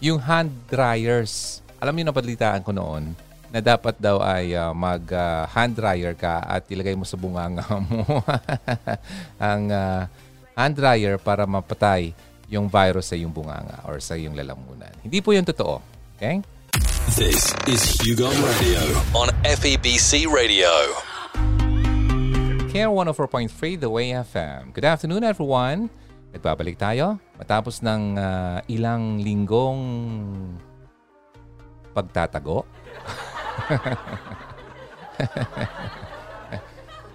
[0.00, 1.60] yung hand dryers.
[1.76, 3.12] Alam niyo napalitaan ko noon
[3.52, 7.64] na dapat daw ay uh, mag uh, hand dryer ka at ilagay mo sa bunganga
[7.88, 8.24] mo
[9.36, 10.02] ang uh,
[10.56, 12.16] hand dryer para mapatay
[12.50, 14.90] yung virus sa iyong bunganga or sa iyong lalamunan.
[15.04, 15.78] Hindi po yun totoo.
[16.16, 16.42] Okay?
[17.14, 18.82] This is Hugon Radio
[19.12, 20.70] on FEBC Radio.
[22.70, 24.70] Care 104.3 The Way FM.
[24.70, 25.90] Good afternoon everyone.
[26.30, 29.82] Nagbabalik tayo matapos ng uh, ilang linggong
[31.90, 32.62] pagtatago.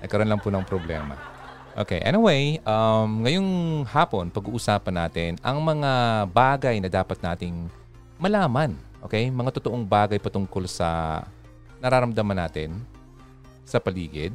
[0.03, 1.15] Nagkaroon lang po ng problema.
[1.75, 7.67] Okay, anyway, um, ngayong hapon, pag-uusapan natin ang mga bagay na dapat nating
[8.15, 8.75] malaman.
[9.03, 9.27] Okay?
[9.27, 11.19] Mga totoong bagay patungkol sa
[11.83, 12.79] nararamdaman natin
[13.67, 14.31] sa paligid.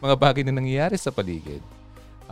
[0.00, 1.64] Mga bagay na nangyayari sa paligid.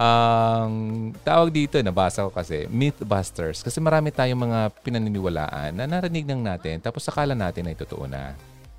[0.01, 3.61] Ang um, tawag dito, nabasa ko kasi, Mythbusters.
[3.61, 8.33] Kasi marami tayong mga pinaniniwalaan na narinig lang natin tapos sakala natin ay totoo na.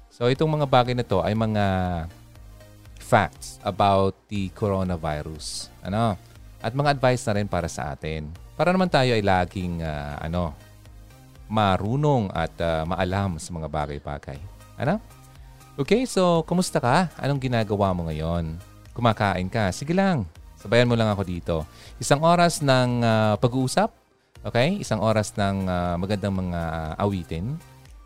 [0.09, 1.65] So itong mga bagay na to ay mga
[2.98, 5.70] facts about the coronavirus.
[5.85, 6.18] Ano?
[6.57, 8.26] At mga advice na rin para sa atin.
[8.57, 10.57] Para naman tayo ay laging uh, ano,
[11.46, 14.41] marunong at uh, maalam sa mga bagay-bagay.
[14.74, 14.98] Ano?
[15.77, 17.13] Okay, so kumusta ka?
[17.21, 18.57] Anong ginagawa mo ngayon?
[18.98, 19.70] Kumakain ka?
[19.70, 20.26] Sige lang.
[20.62, 21.55] Sabayan mo lang ako dito.
[21.98, 23.90] Isang oras ng uh, pag-uusap.
[24.45, 24.77] Okay?
[24.77, 26.62] Isang oras ng uh, magandang mga
[27.01, 27.57] awitin.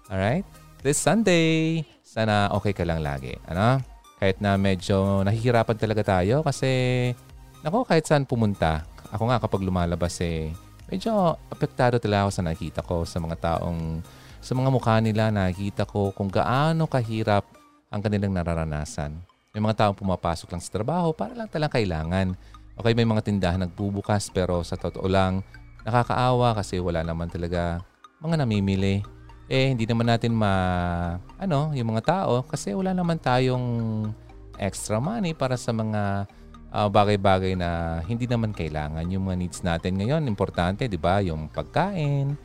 [0.08, 0.48] Alright?
[0.80, 3.36] This Sunday, sana okay ka lang lagi.
[3.52, 3.84] Ano?
[4.16, 7.12] Kahit na medyo nahihirapan talaga tayo kasi,
[7.60, 10.56] nako, kahit saan pumunta, ako nga kapag lumalabas eh,
[10.88, 14.00] medyo apektado talaga ako sa nakita ko sa mga taong,
[14.40, 17.44] sa mga mukha nila, nakikita ko kung gaano kahirap
[17.92, 19.35] ang kanilang nararanasan.
[19.56, 22.36] May mga taong pumapasok lang sa trabaho para lang talang kailangan.
[22.76, 25.48] Okay, may mga tindahan nagbubukas pero sa totoo lang,
[25.88, 27.80] nakakaawa kasi wala naman talaga
[28.20, 29.00] mga namimili.
[29.48, 30.52] Eh hindi naman natin ma
[31.40, 33.64] ano yung mga tao kasi wala naman tayong
[34.60, 36.28] extra money para sa mga
[36.76, 39.08] uh, bagay-bagay na hindi naman kailangan.
[39.08, 41.24] Yung mga needs natin ngayon importante 'di ba?
[41.24, 42.36] Yung pagkain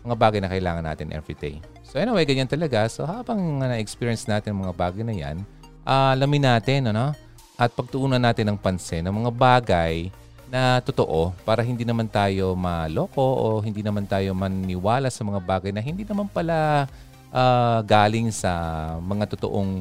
[0.00, 2.88] mga bagay na kailangan natin every day so anyway ganyan talaga.
[2.88, 5.44] So habang na-experience natin mga bagay na yan
[5.84, 7.12] uh, alamin natin ano
[7.54, 10.10] at pagtuunan natin ng pansin ng mga bagay
[10.50, 15.70] na totoo para hindi naman tayo maloko o hindi naman tayo maniwala sa mga bagay
[15.70, 16.86] na hindi naman pala
[17.34, 18.54] uh, galing sa
[19.02, 19.72] mga totoong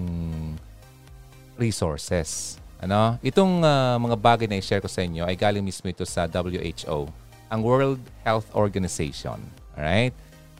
[1.57, 2.57] resources.
[2.81, 3.15] Ano?
[3.21, 7.07] Itong uh, mga bagay na i-share ko sa inyo ay galing mismo ito sa WHO,
[7.47, 9.37] ang World Health Organization.
[9.77, 10.11] Alright?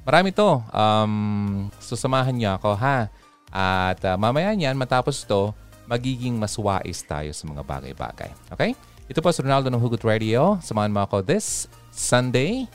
[0.06, 0.62] Marami to.
[0.70, 3.10] Um, susamahan niyo ako ha.
[3.54, 5.54] At uh, mamaya niyan, matapos to,
[5.86, 8.34] magiging mas wais tayo sa mga bagay-bagay.
[8.50, 8.74] Okay?
[9.06, 10.58] Ito po si Ronaldo ng Hugot Radio.
[10.66, 12.66] Samahan mo ako this Sunday,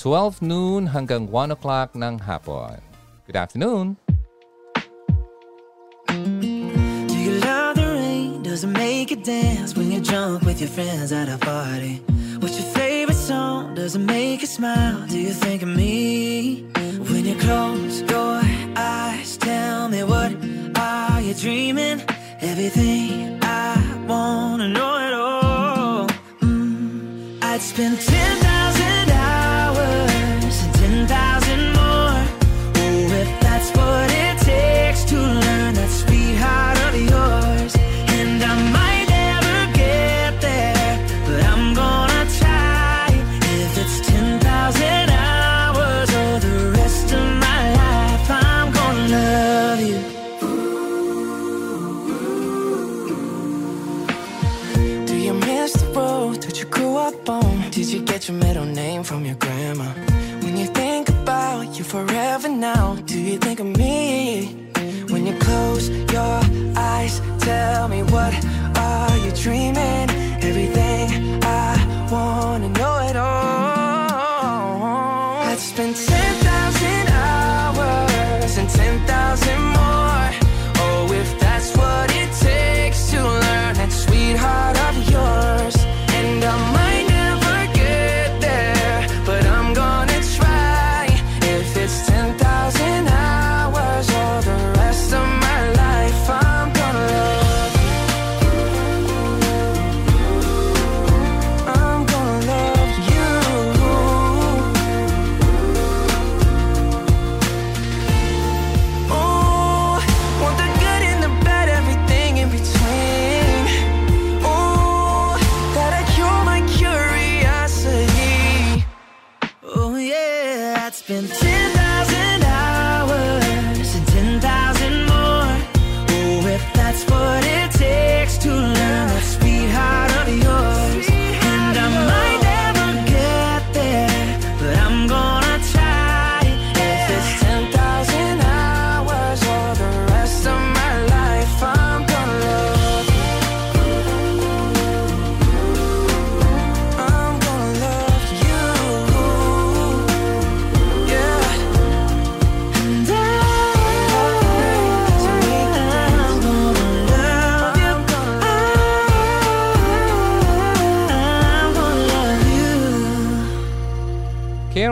[0.00, 2.80] 12 noon hanggang 1 o'clock ng hapon.
[3.28, 4.00] Good afternoon!
[6.08, 8.40] Do you love the rain?
[8.40, 12.00] Does it make you dance when you're drunk with your friends at a party?
[12.40, 13.76] What's your favorite song?
[13.76, 15.04] Does it make you smile?
[15.04, 16.64] Do you think of me?
[17.12, 20.32] When you close your eyes, tell me what
[20.76, 22.02] are you dreaming?
[22.40, 26.06] Everything I wanna know it all.
[26.40, 29.13] Mm, I'd spend 10,000
[63.34, 64.13] you think of me?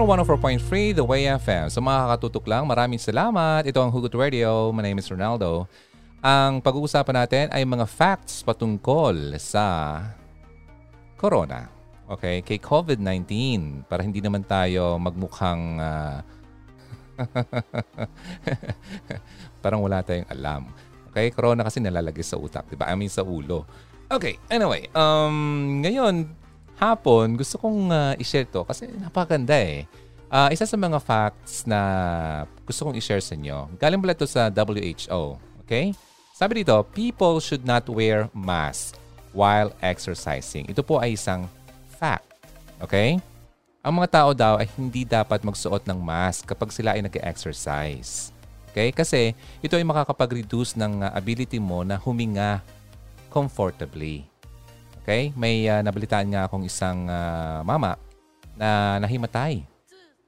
[0.03, 1.71] 104.3 The Way FM.
[1.71, 3.63] So mga kakatutok lang, maraming salamat.
[3.63, 4.75] Ito ang Hugot Radio.
[4.75, 5.71] My name is Ronaldo.
[6.19, 10.03] Ang pag-uusapan natin ay mga facts patungkol sa
[11.15, 11.71] corona.
[12.11, 13.31] Okay, kay COVID-19
[13.87, 16.19] para hindi naman tayo magmukhang uh,
[19.63, 20.67] parang wala tayong alam.
[21.15, 22.91] Okay, corona kasi nalalagay sa utak, 'di ba?
[22.91, 23.63] I mean sa ulo.
[24.11, 26.42] Okay, anyway, um ngayon
[26.83, 29.87] hapon gusto kong uh, i-share 'to kasi napakaganda eh.
[30.33, 31.79] Uh, isa sa mga facts na
[32.65, 33.69] gusto kong i-share sa inyo.
[33.77, 35.37] Galing pala ito sa WHO.
[35.61, 35.93] Okay?
[36.33, 38.97] Sabi dito, people should not wear mask
[39.37, 40.65] while exercising.
[40.73, 41.45] Ito po ay isang
[42.01, 42.25] fact.
[42.81, 43.21] Okay?
[43.85, 48.33] Ang mga tao daw ay hindi dapat magsuot ng mask kapag sila ay nag-exercise.
[48.73, 48.89] Okay?
[48.89, 52.65] Kasi ito ay makakapag-reduce ng uh, ability mo na huminga
[53.29, 54.32] comfortably.
[55.03, 55.35] Okay?
[55.35, 57.99] May uh, nabalitaan nga akong isang uh, mama
[58.55, 59.67] na nahimatay.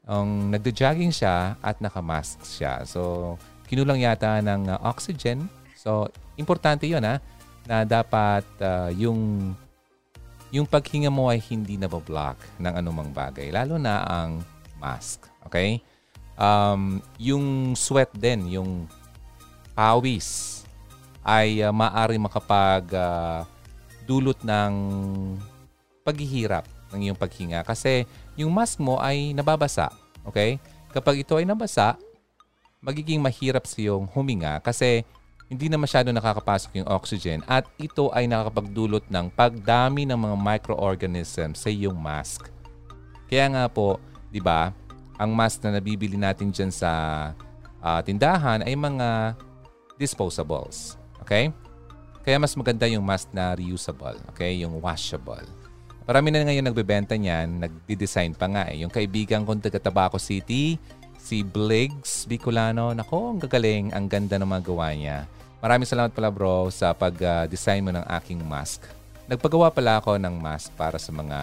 [0.05, 2.85] Ang um, nagda-jogging siya at nakamask siya.
[2.85, 3.35] So,
[3.65, 5.49] kinulang yata ng uh, oxygen.
[5.79, 7.17] So, importante 'yon ha
[7.65, 9.53] na dapat uh, yung
[10.53, 14.45] yung paghinga mo ay hindi na block ng anumang bagay, lalo na ang
[14.77, 15.25] mask.
[15.49, 15.81] Okay?
[16.39, 18.87] um, yung sweat din, yung
[19.75, 20.63] pawis,
[21.25, 23.43] ay uh, maaari makapag uh,
[24.05, 24.73] dulot ng
[26.05, 28.05] paghihirap ng iyong paghinga kasi
[28.37, 29.89] yung mask mo ay nababasa.
[30.29, 30.61] Okay?
[30.93, 31.97] Kapag ito ay nabasa,
[32.85, 35.03] magiging mahirap sa iyong huminga kasi
[35.49, 41.65] hindi na masyado nakakapasok yung oxygen at ito ay nakakapagdulot ng pagdami ng mga microorganisms
[41.65, 42.49] sa iyong mask.
[43.29, 44.73] Kaya nga po, 'di ba?
[45.19, 46.91] ang mask na nabibili natin dyan sa
[47.79, 49.39] uh, tindahan ay mga
[49.99, 50.99] disposables.
[51.23, 51.55] Okay?
[52.25, 54.17] Kaya mas maganda yung mask na reusable.
[54.33, 54.65] Okay?
[54.65, 55.45] Yung washable.
[56.09, 58.81] Marami na ngayon nagbebenta niyan, nagdi-design pa nga eh.
[58.81, 60.81] Yung kaibigan kong taga Tabaco City,
[61.21, 65.19] si Bligs Bicolano, nako, ang gagaling, ang ganda ng mga gawa niya.
[65.65, 68.85] Maraming salamat pala bro sa pag-design mo ng aking mask.
[69.25, 71.39] Nagpagawa pala ako ng mask para sa mga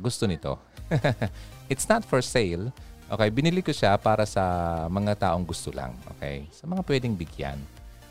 [0.00, 0.56] gusto nito.
[1.72, 2.72] It's not for sale,
[3.06, 4.42] Okay, binili ko siya para sa
[4.90, 5.94] mga taong gusto lang.
[6.16, 6.42] Okay?
[6.50, 7.54] Sa mga pwedeng bigyan.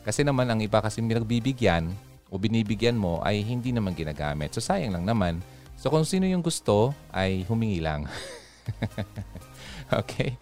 [0.08, 1.92] Kasi naman ang iba kasi binagbibigyan
[2.36, 4.52] o binibigyan mo ay hindi naman ginagamit.
[4.52, 5.40] So sayang lang naman.
[5.80, 8.12] So kung sino yung gusto ay humingi lang.
[10.04, 10.36] okay?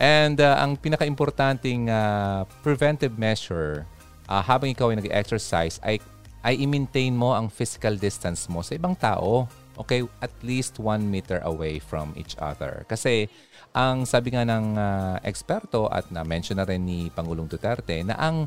[0.00, 3.84] And uh, ang pinaka-importanting uh, preventive measure
[4.26, 6.00] uh, habang ikaw ay nag-exercise ay
[6.44, 9.44] ay i-maintain mo ang physical distance mo sa ibang tao.
[9.76, 10.04] Okay?
[10.24, 12.88] At least one meter away from each other.
[12.88, 13.28] Kasi
[13.74, 18.46] ang sabi nga ng uh, eksperto at na-mention na rin ni Pangulong Duterte na ang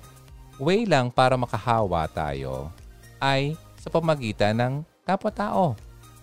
[0.61, 2.71] way lang para makahawa tayo
[3.21, 4.73] ay sa pamagitan ng
[5.07, 5.77] kapwa-tao.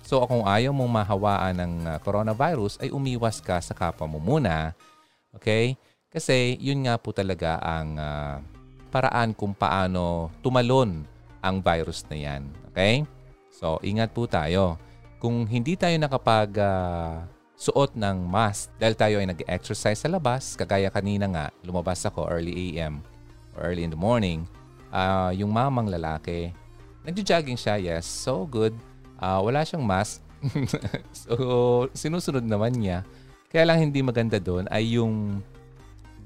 [0.04, 4.76] So kung ayaw mong mahawaan ng uh, coronavirus ay umiwas ka sa kapwa mo muna.
[5.32, 5.80] Okay?
[6.12, 8.36] Kasi yun nga po talaga ang uh,
[8.92, 11.08] paraan kung paano tumalon
[11.40, 12.42] ang virus na yan.
[12.68, 13.08] Okay?
[13.48, 14.76] So ingat po tayo.
[15.16, 17.24] Kung hindi tayo nakapag uh,
[17.54, 20.58] suot ng mask dahil tayo ay nag-exercise sa labas.
[20.58, 23.00] Kagaya kanina nga, lumabas ako early AM
[23.56, 24.44] or early in the morning.
[24.92, 26.54] Uh, yung mamang lalaki,
[27.04, 28.74] nagjo-jogging siya, yes, so good.
[29.20, 30.24] Uh, wala siyang mask.
[31.24, 31.34] so,
[31.94, 33.06] sinusunod naman niya.
[33.48, 35.38] Kaya lang hindi maganda doon ay yung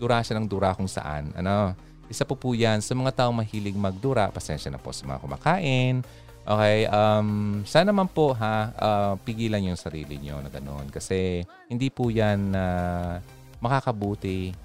[0.01, 1.35] dura siya ng dura kung saan.
[1.37, 1.77] Ano,
[2.09, 4.33] isa po po yan sa mga taong mahilig magdura.
[4.33, 6.01] Pasensya na po sa mga kumakain
[6.49, 10.89] Okay, um, sana man po ha, uh, pigilan yung sarili nyo na ganoon.
[10.89, 13.21] Kasi hindi po yan uh,
[13.61, 14.57] makakabuti.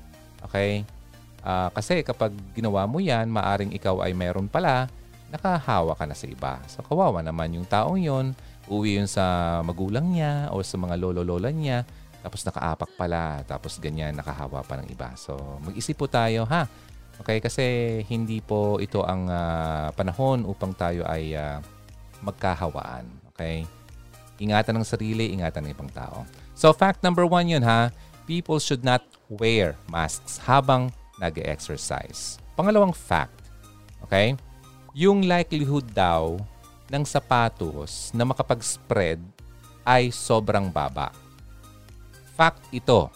[0.47, 0.87] Okay?
[1.43, 4.87] Uh, kasi kapag ginawa mo yan, maaring ikaw ay meron pala,
[5.33, 6.61] nakahawa ka na sa iba.
[6.69, 8.37] So kawawa naman yung taong yon
[8.69, 11.83] uwi yun sa magulang niya o sa mga lolo-lola niya,
[12.23, 15.11] tapos nakaapak pala, tapos ganyan, nakahawa pa ng iba.
[15.17, 15.35] So
[15.65, 16.69] mag-isip po tayo ha.
[17.21, 17.65] Okay, kasi
[18.09, 21.61] hindi po ito ang uh, panahon upang tayo ay uh,
[22.21, 23.05] magkahawaan.
[23.33, 23.65] Okay?
[24.41, 26.25] Ingatan ng sarili, ingatan ng ibang tao.
[26.53, 27.89] So fact number one yun ha,
[28.25, 30.89] people should not wear masks habang
[31.21, 32.41] nag-exercise.
[32.57, 33.49] Pangalawang fact,
[34.01, 34.37] okay?
[34.93, 36.37] Yung likelihood daw
[36.85, 39.17] ng sapatos na makapag-spread
[39.81, 41.09] ay sobrang baba.
[42.37, 43.09] Fact ito.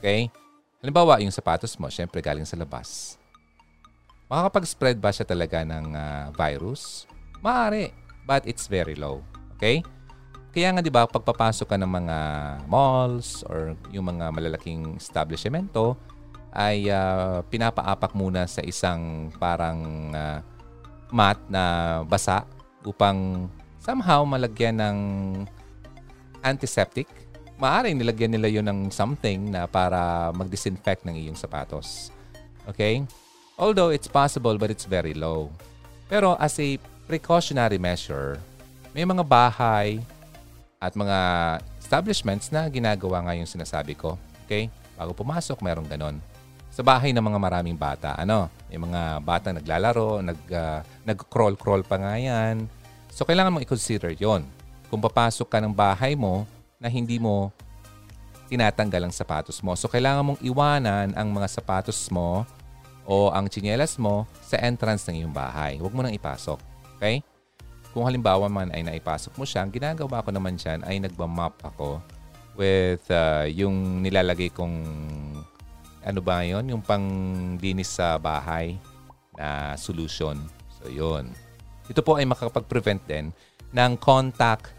[0.00, 0.32] Okay?
[0.80, 3.20] Halimbawa, yung sapatos mo, syempre galing sa labas.
[4.32, 7.04] Makakapag-spread ba siya talaga ng uh, virus?
[7.44, 7.92] Maaari,
[8.24, 9.20] but it's very low.
[9.60, 9.84] Okay?
[10.54, 12.18] Kaya nga 'di ba pagpapasok ka ng mga
[12.70, 15.98] malls or yung mga malalaking establishmento
[16.54, 20.38] ay uh, pinapaapak muna sa isang parang uh,
[21.14, 22.42] mat na basa
[22.82, 23.46] upang
[23.78, 24.98] somehow malagyan ng
[26.42, 27.06] antiseptic.
[27.54, 32.10] maaaring nilagyan nila yun ng something na para mag-disinfect ng iyong sapatos.
[32.66, 33.06] Okay?
[33.54, 35.54] Although it's possible but it's very low.
[36.10, 38.42] Pero as a precautionary measure,
[38.90, 40.02] may mga bahay
[40.82, 41.18] at mga
[41.78, 44.18] establishments na ginagawa nga yung sinasabi ko.
[44.44, 44.66] Okay?
[44.98, 46.18] Bago pumasok, mayroong ganon.
[46.74, 48.50] Sa bahay ng mga maraming bata, ano?
[48.66, 52.66] May mga bata naglalaro, nag, uh, nag-crawl-crawl pa nga yan.
[53.14, 54.42] So, kailangan mong i-consider yon.
[54.90, 56.42] Kung papasok ka ng bahay mo
[56.82, 57.54] na hindi mo
[58.50, 59.78] tinatanggal ang sapatos mo.
[59.78, 62.42] So, kailangan mong iwanan ang mga sapatos mo
[63.06, 65.78] o ang tsinelas mo sa entrance ng iyong bahay.
[65.78, 66.58] Huwag mo nang ipasok.
[66.98, 67.22] Okay?
[67.94, 72.02] Kung halimbawa man ay naipasok mo siya, ang ginagawa ko naman dyan ay nagmamap ako
[72.58, 74.74] with uh, yung nilalagay kong
[76.04, 78.76] ano ba yon yung pangdinis sa bahay
[79.34, 80.36] na solution.
[80.78, 81.32] So, yun.
[81.88, 83.32] Ito po ay makakapag-prevent din
[83.74, 84.70] ng contact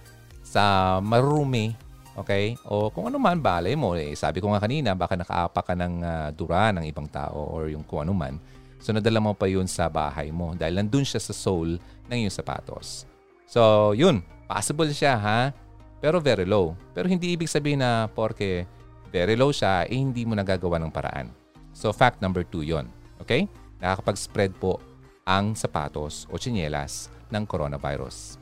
[0.46, 1.76] sa marumi,
[2.16, 2.56] okay?
[2.70, 3.98] O kung ano man, balay mo.
[3.98, 7.68] Eh, sabi ko nga kanina, baka nakaapa ka ng uh, dura ng ibang tao or
[7.68, 8.38] yung kung ano man.
[8.80, 12.34] So, nadala mo pa yun sa bahay mo dahil nandun siya sa sole ng iyong
[12.34, 13.10] sapatos.
[13.50, 14.22] So, yun.
[14.46, 15.50] Possible siya, ha?
[15.98, 16.78] Pero very low.
[16.94, 18.70] Pero hindi ibig sabihin na porke
[19.16, 21.32] very low siya, eh hindi mo nagagawa ng paraan.
[21.72, 22.92] So, fact number two yon
[23.24, 23.48] Okay?
[23.80, 24.84] Nakakapag-spread po
[25.24, 28.36] ang sapatos o tsinelas ng coronavirus.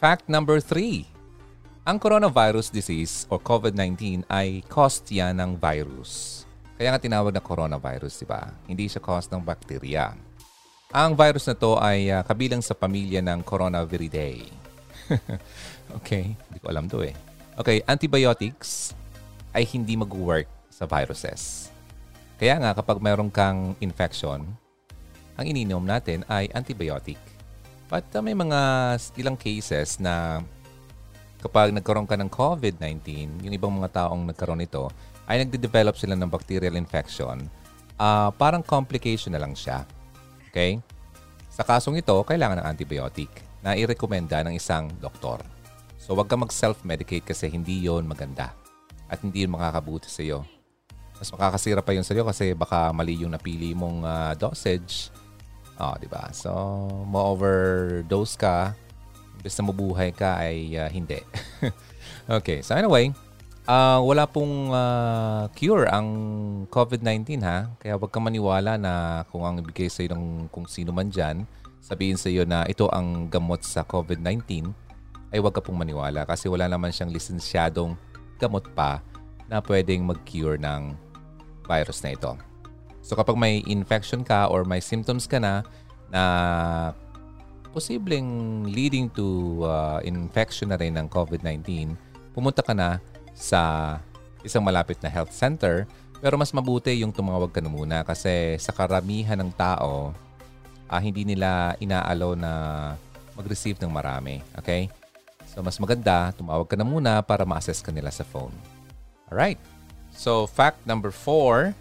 [0.00, 1.04] Fact number three.
[1.84, 6.44] Ang coronavirus disease or COVID-19 ay caused yan ng virus.
[6.80, 8.48] Kaya nga tinawag na coronavirus, di ba?
[8.64, 10.16] Hindi siya caused ng bacteria.
[10.96, 14.48] Ang virus na to ay uh, kabilang sa pamilya ng Coronaviridae.
[16.00, 17.12] okay, hindi ko alam to eh.
[17.60, 18.96] Okay, antibiotics
[19.54, 21.68] ay hindi mag-work sa viruses.
[22.40, 24.48] Kaya nga kapag mayroon kang infection,
[25.36, 27.20] ang ininom natin ay antibiotic.
[27.90, 28.60] But uh, may mga
[29.18, 30.40] ilang cases na
[31.42, 34.88] kapag nagkaroon ka ng COVID-19, yung ibang mga taong nagkaroon nito,
[35.28, 37.44] ay nagde-develop sila ng bacterial infection.
[38.00, 39.84] Uh, parang complication na lang siya.
[40.48, 40.80] Okay?
[41.52, 43.28] Sa kasong ito, kailangan ng antibiotic
[43.60, 45.44] na irekomenda ng isang doktor.
[46.00, 48.56] So, wag ka mag-self-medicate kasi hindi yon maganda
[49.10, 50.46] at hindi yun makakabuti sa iyo.
[51.18, 55.10] Mas makakasira pa yun sa iyo kasi baka mali yung napili mong uh, dosage.
[55.76, 56.30] Oh, di ba?
[56.30, 56.52] So,
[57.10, 58.72] mo-overdose ka,
[59.36, 61.18] imbes na mabuhay ka ay uh, hindi.
[62.38, 63.10] okay, so anyway,
[63.66, 66.08] uh, wala pong uh, cure ang
[66.70, 67.72] COVID-19 ha.
[67.82, 71.48] Kaya wag ka maniwala na kung ang ibigay sa iyo ng kung sino man dyan,
[71.80, 74.70] sabihin sa iyo na ito ang gamot sa COVID-19,
[75.30, 77.94] ay wag ka pong maniwala kasi wala naman siyang lisensyadong
[78.40, 79.04] gamot pa
[79.46, 80.96] na pwedeng mag-cure ng
[81.68, 82.32] virus na ito.
[83.04, 85.66] So kapag may infection ka or may symptoms ka na
[86.10, 86.24] na
[87.70, 91.94] posibleng leading to uh, infection na rin ng COVID-19,
[92.34, 92.98] pumunta ka na
[93.34, 93.96] sa
[94.42, 95.86] isang malapit na health center.
[96.20, 100.12] Pero mas mabuti yung tumawag ka na muna kasi sa karamihan ng tao,
[100.90, 102.52] uh, hindi nila inaalaw na
[103.38, 104.44] mag-receive ng marami.
[104.60, 104.92] Okay?
[105.50, 108.54] So, mas maganda, tumawag ka na muna para ma-assess ka nila sa phone.
[109.26, 109.58] Alright.
[110.14, 111.74] So, fact number four,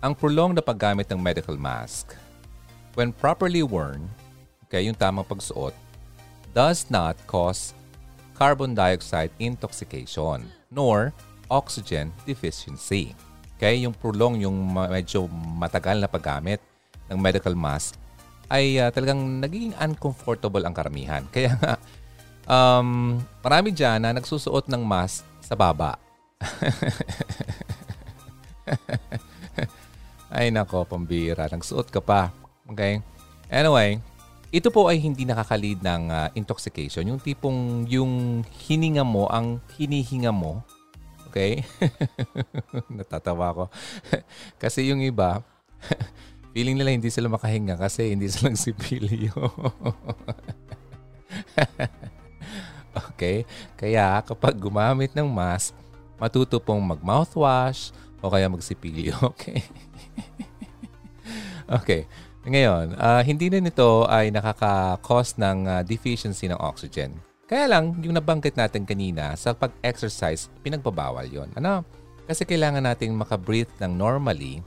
[0.00, 2.16] ang prolonged na paggamit ng medical mask,
[2.96, 4.08] when properly worn,
[4.64, 5.76] okay, yung tamang pagsuot,
[6.56, 7.76] does not cause
[8.32, 11.12] carbon dioxide intoxication nor
[11.52, 13.12] oxygen deficiency.
[13.60, 15.28] Okay, yung prolong, yung medyo
[15.60, 16.58] matagal na paggamit
[17.12, 18.00] ng medical mask
[18.48, 21.22] ay uh, talagang nagiging uncomfortable ang karamihan.
[21.34, 21.76] Kaya nga,
[22.48, 25.98] um, marami dyan na nagsusuot ng mask sa baba.
[30.34, 31.48] ay nako, pambira.
[31.48, 32.32] Nagsuot ka pa.
[32.68, 33.00] Okay?
[33.52, 34.00] Anyway,
[34.54, 37.10] ito po ay hindi nakaka-lead ng uh, intoxication.
[37.10, 40.62] Yung tipong yung hininga mo, ang hinihinga mo.
[41.30, 41.66] Okay?
[42.96, 43.64] Natatawa ko.
[44.62, 45.42] kasi yung iba,
[46.54, 49.34] feeling nila hindi sila makahinga kasi hindi sila sipilyo.
[53.14, 53.42] Okay?
[53.74, 55.74] Kaya kapag gumamit ng mask,
[56.18, 57.90] matuto pong mag-mouthwash
[58.22, 59.14] o kaya magsipilyo.
[59.34, 59.60] Okay?
[61.66, 62.02] okay.
[62.44, 67.16] Ngayon, uh, hindi na nito ay nakaka-cause ng uh, deficiency ng oxygen.
[67.48, 71.48] Kaya lang, yung nabanggit natin kanina, sa pag-exercise, pinagbabawal yon.
[71.56, 71.84] Ano?
[72.24, 74.60] Kasi kailangan nating makabreathe ng normally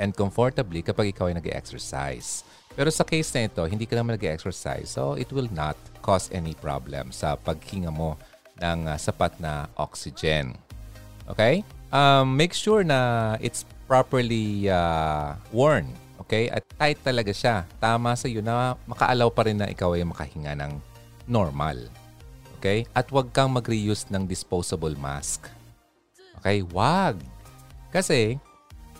[0.00, 2.44] and comfortably kapag ikaw ay nag-exercise.
[2.76, 6.52] Pero sa case na ito, hindi ka naman nag-exercise, so it will not cause any
[6.60, 8.20] problem sa paghinga mo
[8.60, 10.52] ng uh, sapat na oxygen.
[11.24, 11.64] Okay?
[11.88, 15.88] Um, make sure na it's properly uh, worn.
[16.28, 16.52] Okay?
[16.52, 17.64] At tight talaga siya.
[17.80, 20.76] Tama sa iyo na makaalaw pa rin na ikaw ay makahinga ng
[21.24, 21.80] normal.
[22.60, 22.84] Okay?
[22.92, 25.48] At huwag kang mag-reuse ng disposable mask.
[26.44, 27.18] Okay, wag.
[27.88, 28.36] Kasi,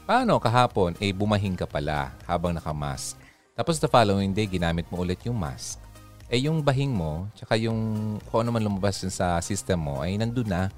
[0.09, 3.26] paano kahapon, eh bumahing ka pala habang nakamask.
[3.57, 5.81] Tapos the following day, ginamit mo ulit yung mask.
[6.29, 7.81] Eh yung bahing mo, tsaka yung
[8.29, 10.69] kung ano man lumabas dun sa system mo, ay nandun na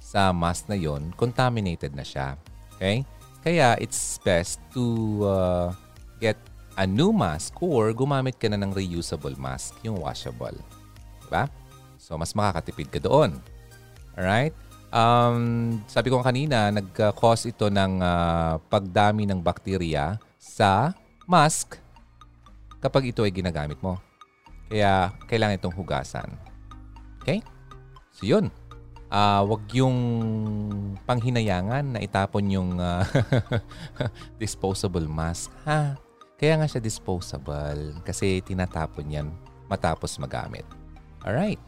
[0.00, 2.40] sa mask na yon contaminated na siya.
[2.80, 3.04] Okay?
[3.44, 4.80] Kaya it's best to
[5.28, 5.68] uh,
[6.24, 6.40] get
[6.80, 10.56] a new mask or gumamit ka na ng reusable mask, yung washable.
[11.28, 11.52] Diba?
[12.00, 13.36] So, mas makakatipid ka doon.
[14.16, 14.56] Alright?
[14.88, 20.96] Um, sabi ko kanina, nag-cause ito ng uh, pagdami ng bakterya sa
[21.28, 21.81] mask
[22.82, 24.02] kapag ito ay ginagamit mo.
[24.66, 26.28] Kaya, kailangan itong hugasan.
[27.22, 27.38] Okay?
[28.10, 28.50] So, yun.
[29.12, 29.98] Uh, wag yung
[31.04, 33.04] panghinayangan na itapon yung uh,
[34.42, 35.52] disposable mask.
[35.68, 35.94] Ha?
[36.40, 39.28] Kaya nga siya disposable kasi tinatapon yan
[39.70, 40.66] matapos magamit.
[41.22, 41.60] Alright.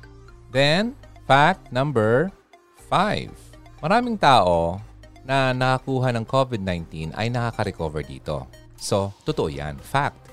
[0.51, 2.33] Then, fact number
[2.91, 3.31] five.
[3.85, 4.81] Maraming tao
[5.23, 8.49] na nakakuha ng COVID-19 ay nakaka-recover dito.
[8.81, 9.77] So, totoo yan.
[9.79, 10.24] Fact.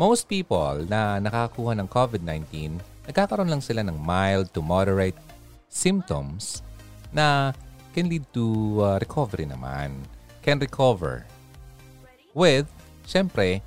[0.00, 5.20] Most people na nakakakuha ng COVID-19, nagkakaroon lang sila ng mild to moderate
[5.68, 6.64] symptoms
[7.12, 7.52] na
[7.92, 9.92] can lead to uh, recovery naman.
[10.40, 11.28] Can recover
[12.32, 12.64] with,
[13.04, 13.60] syempre,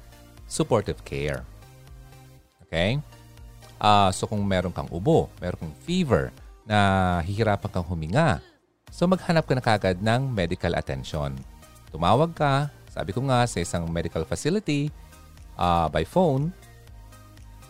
[0.50, 1.46] supportive care.
[2.66, 2.98] Okay?
[3.78, 6.34] Uh, so kung meron kang ubo, meron kang fever,
[6.66, 8.42] na hihirapan kang huminga,
[8.90, 11.38] so maghanap ka na kagad ng medical attention.
[11.94, 14.90] Tumawag ka, sabi ko nga, sa isang medical facility
[15.58, 16.54] uh, by phone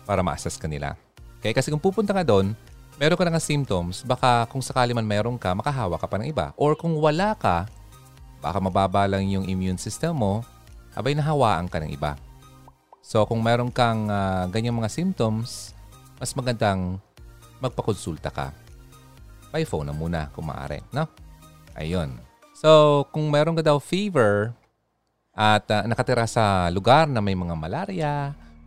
[0.03, 0.95] para ma-assess ka nila.
[1.39, 1.55] Okay?
[1.55, 2.55] Kasi kung pupunta ka doon,
[2.99, 6.27] meron ka na nga symptoms, baka kung sakali man meron ka, makahawa ka pa ng
[6.29, 6.51] iba.
[6.59, 7.67] Or kung wala ka,
[8.43, 10.43] baka mababa lang yung immune system mo,
[10.93, 12.19] abay nahawaan ka ng iba.
[13.03, 15.75] So kung meron kang uh, ganyang mga symptoms,
[16.19, 16.99] mas magandang
[17.59, 18.55] magpakonsulta ka.
[19.51, 20.79] By phone na muna kung maaari.
[20.95, 21.07] No?
[21.75, 22.15] Ayun.
[22.55, 24.55] So kung meron ka daw fever
[25.33, 28.15] at uh, nakatira sa lugar na may mga malaria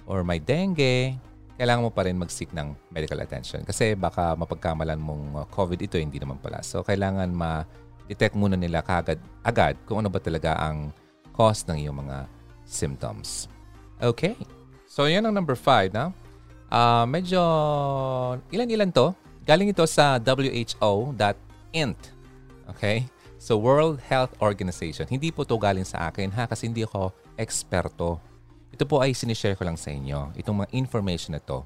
[0.02, 1.14] or may dengue,
[1.54, 3.62] kailangan mo pa rin mag-seek ng medical attention.
[3.62, 6.60] Kasi baka mapagkamalan mong uh, COVID ito, hindi naman pala.
[6.66, 10.90] So, kailangan ma-detect muna nila kagad, agad kung ano ba talaga ang
[11.32, 12.26] cause ng iyong mga
[12.66, 13.46] symptoms.
[14.02, 14.34] Okay.
[14.90, 16.10] So, yan ang number five, na?
[16.66, 17.40] Uh, medyo,
[18.50, 19.14] ilan-ilan to?
[19.46, 22.00] Galing ito sa WHO.int.
[22.74, 23.06] Okay?
[23.46, 25.06] So, World Health Organization.
[25.06, 28.18] Hindi po to galing sa akin ha kasi hindi ako eksperto
[28.76, 31.64] ito po ay sinishare ko lang sa inyo, itong mga information na to.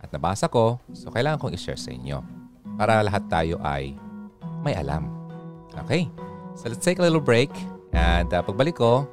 [0.00, 2.24] At nabasa ko, so kailangan kong i-share sa inyo.
[2.80, 3.92] Para lahat tayo ay
[4.64, 5.04] may alam.
[5.84, 6.08] Okay?
[6.56, 7.52] So let's take a little break.
[7.92, 9.04] And uh, pagbalik ko,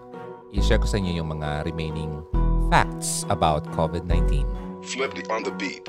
[0.56, 2.24] i-share ko sa inyo yung mga remaining
[2.72, 4.48] facts about COVID-19.
[4.88, 5.84] Flip on the beat.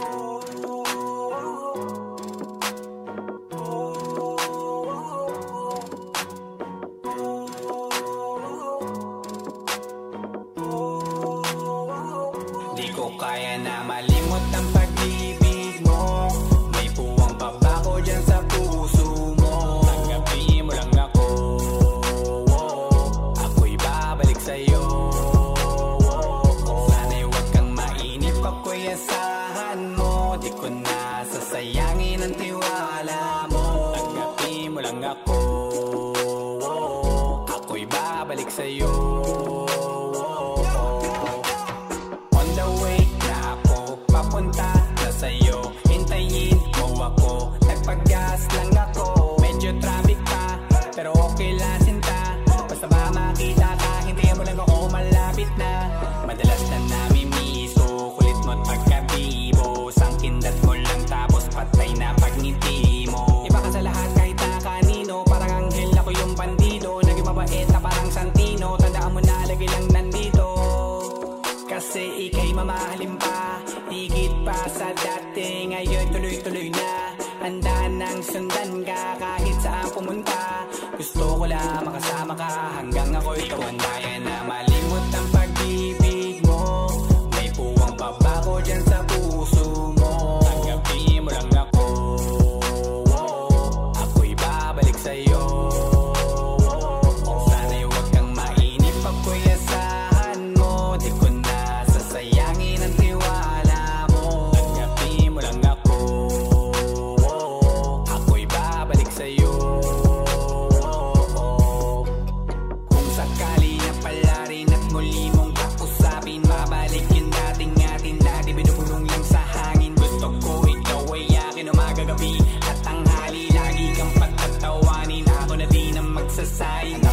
[122.14, 125.27] gabi at tanghali Lagi kang pagtatawanin.
[125.27, 127.04] Ako na di na magsasayin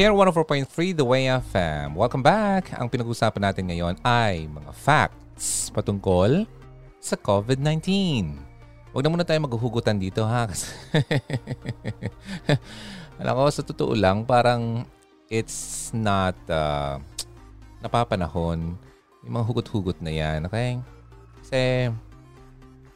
[0.00, 1.92] Here 104.3 The Way FM.
[1.92, 2.72] Welcome back.
[2.72, 6.48] Ang pinag-usapan natin ngayon ay mga facts patungkol
[6.96, 7.84] sa COVID-19.
[8.96, 10.48] Huwag na muna tayo maghuhugutan dito ha.
[13.20, 14.88] Alam ko, sa totoo lang, parang
[15.28, 16.96] it's not uh,
[17.84, 18.80] napapanahon.
[19.20, 20.48] Yung mga hugot-hugot na yan.
[20.48, 20.80] Okay?
[21.44, 21.92] Kasi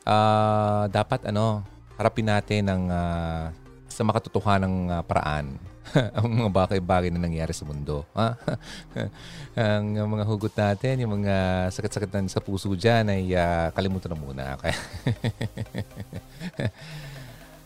[0.09, 1.69] ah, dapat ano,
[2.01, 3.53] harapin natin ng ah,
[3.93, 5.74] sa makatotohanang uh, paraan
[6.17, 8.09] ang mga bagay-bagay na nangyari sa mundo.
[9.55, 14.19] Ang mga hugot natin, yung mga sakit-sakit na sa puso dyan ay ah, kalimutan na
[14.19, 14.45] muna.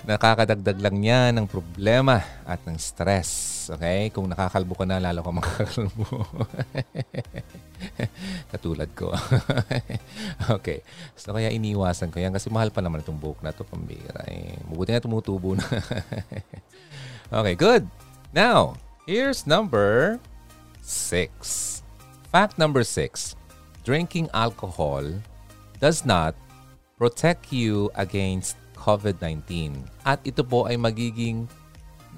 [0.09, 3.68] Nakakadagdag lang yan ng problema at ng stress.
[3.68, 4.09] Okay?
[4.09, 6.07] Kung nakakalbo ka na, lalo ka makakalbo.
[8.52, 9.12] Katulad ko.
[10.57, 10.81] okay.
[11.12, 14.24] So kaya iniwasan ko yan kasi mahal pa naman itong buhok na to pambira.
[14.33, 15.66] Eh, mabuti nga tumutubo na.
[17.44, 18.07] okay, good.
[18.28, 18.76] Now,
[19.08, 20.20] here's number
[20.84, 21.80] six.
[22.28, 23.32] Fact number six.
[23.88, 25.00] Drinking alcohol
[25.80, 26.36] does not
[27.00, 29.80] protect you against COVID-19.
[30.04, 31.48] At ito po ay magiging,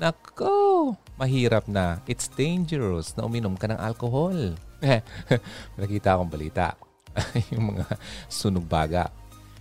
[0.03, 2.03] nako, mahirap na.
[2.11, 4.59] It's dangerous na uminom ka ng alcohol.
[5.79, 6.75] Nakita akong balita.
[7.55, 7.87] yung mga
[8.27, 9.20] sunog baga.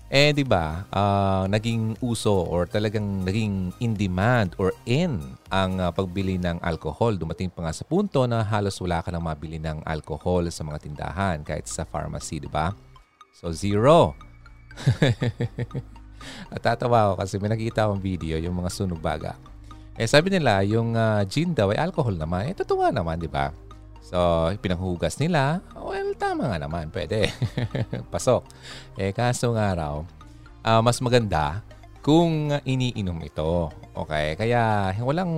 [0.09, 5.21] Eh, di ba, ah, naging uso or talagang naging in demand or in
[5.53, 7.13] ang ah, pagbili ng alcohol.
[7.13, 10.81] Dumating pa nga sa punto na halos wala ka nang mabili ng alcohol sa mga
[10.81, 12.73] tindahan kahit sa pharmacy, di ba?
[13.37, 14.17] So, zero.
[16.53, 19.37] At tatawa ako kasi may nakita akong video yung mga sunog baga.
[19.93, 22.49] Eh sabi nila yung ah, gin daw ay alcohol naman.
[22.49, 23.53] Eh totoo naman, di ba?
[24.01, 24.17] So,
[24.57, 25.61] pinanghugas nila.
[26.19, 26.91] Tama nga naman.
[26.91, 27.31] Pwede.
[28.13, 28.43] Pasok.
[28.99, 30.03] Eh kaso nga raw,
[30.61, 31.63] ah, mas maganda
[32.03, 33.71] kung iniinom ito.
[33.95, 34.35] Okay?
[34.35, 35.33] Kaya walang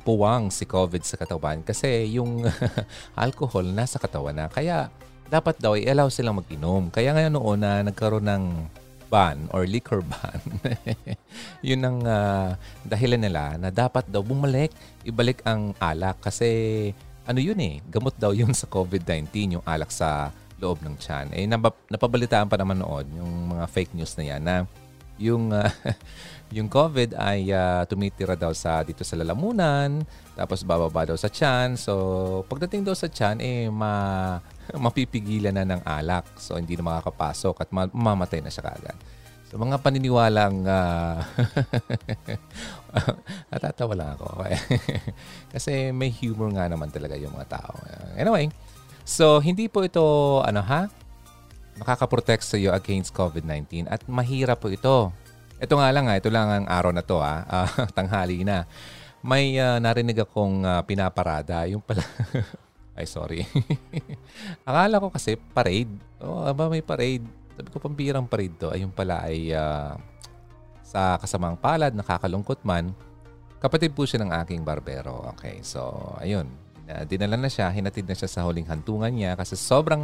[0.00, 2.44] puwang si COVID sa katawan kasi yung
[3.24, 4.48] alcohol nasa katawan na.
[4.48, 4.88] Kaya
[5.28, 6.88] dapat daw i-allow silang mag-inom.
[6.92, 8.44] Kaya ngayon noon na nagkaroon ng
[9.12, 10.40] ban or liquor ban,
[11.62, 14.72] yun ang ah, dahilan nila na dapat daw bumalik,
[15.06, 16.90] ibalik ang alak kasi
[17.24, 21.32] ano yun eh, gamot daw yun sa COVID-19, yung alak sa loob ng tiyan.
[21.32, 24.56] Eh, nabab- napabalitaan pa naman noon yung mga fake news na yan na
[25.18, 25.70] yung ah,
[26.56, 30.02] yung COVID ay ah, tumitira daw sa dito sa lalamunan,
[30.34, 31.78] tapos bababa daw sa tiyan.
[31.78, 31.92] So,
[32.50, 34.38] pagdating daw sa tiyan eh ma
[34.84, 36.26] mapipigilan na ng alak.
[36.38, 38.96] So, hindi na makakapasok at ma- mamamatay na siya kagad.
[39.54, 41.22] So, mga paniniwalang uh,
[43.54, 44.50] natatawa lang ako.
[45.54, 47.78] Kasi may humor nga naman talaga yung mga tao.
[48.18, 48.50] Anyway,
[49.06, 50.02] so hindi po ito,
[50.42, 50.90] ano ha,
[51.78, 55.14] makakaprotect sa iyo against COVID-19 at mahirap po ito.
[55.62, 58.66] Ito nga lang ha, ito lang ang araw na to ha, ah, tanghali na.
[59.22, 62.02] May ah, narinig akong ah, pinaparada, yung pala,
[62.98, 63.46] ay sorry.
[64.66, 65.94] Akala ko kasi parade.
[66.18, 67.43] Oh, aba may parade.
[67.54, 68.68] Sabi ko pambirang parade to.
[68.74, 69.94] Ayun pala ay ah,
[70.82, 72.94] sa kasamang palad, nakakalungkot man.
[73.58, 75.24] Kapatid po siya ng aking barbero.
[75.34, 76.46] Okay, so ayun.
[76.84, 80.02] Na- Dinala na siya, hinatid na siya sa huling hantungan niya kasi sobrang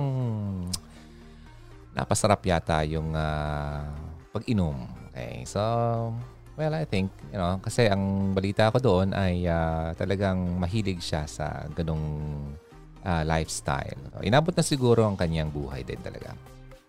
[1.92, 3.90] napasarap yata yung ah,
[4.30, 4.86] pag-inom.
[5.10, 5.60] Okay, so
[6.54, 11.26] well, I think, you know, kasi ang balita ko doon ay ah, talagang mahilig siya
[11.26, 12.06] sa ganong
[13.04, 13.98] ah, lifestyle.
[14.22, 16.32] Inabot na siguro ang kanyang buhay din talaga.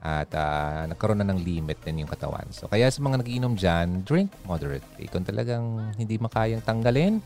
[0.02, 2.50] At ah, nagkaroon na ng limit din yung katawan.
[2.50, 5.06] So kaya sa mga nagiinom dyan, drink moderately.
[5.06, 7.22] Kung talagang hindi makayang tanggalin,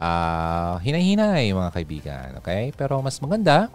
[0.00, 2.28] ah hinay-hinay mga kaibigan.
[2.40, 2.72] Okay?
[2.72, 3.68] Pero mas maganda,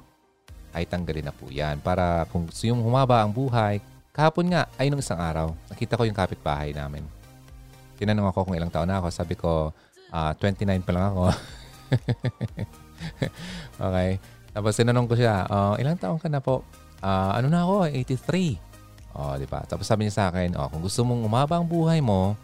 [0.73, 1.77] ay tanggalin na po yan.
[1.80, 3.77] Para kung gusto yung humaba ang buhay,
[4.13, 7.06] kahapon nga, ay nung isang araw, nakita ko yung kapitbahay namin.
[8.01, 9.08] Tinanong ako kung ilang taon na ako.
[9.13, 9.73] Sabi ko,
[10.10, 11.23] ah, 29 pa lang ako.
[13.89, 14.12] okay.
[14.58, 16.65] Tapos tinanong ko siya, "Ah, ilang taon ka na po?
[17.01, 18.57] "Ah, ano na ako, 83.
[19.17, 19.65] Oh, di ba?
[19.65, 22.38] Tapos sabi niya sa akin, oh, kung gusto mong umaba ang buhay mo,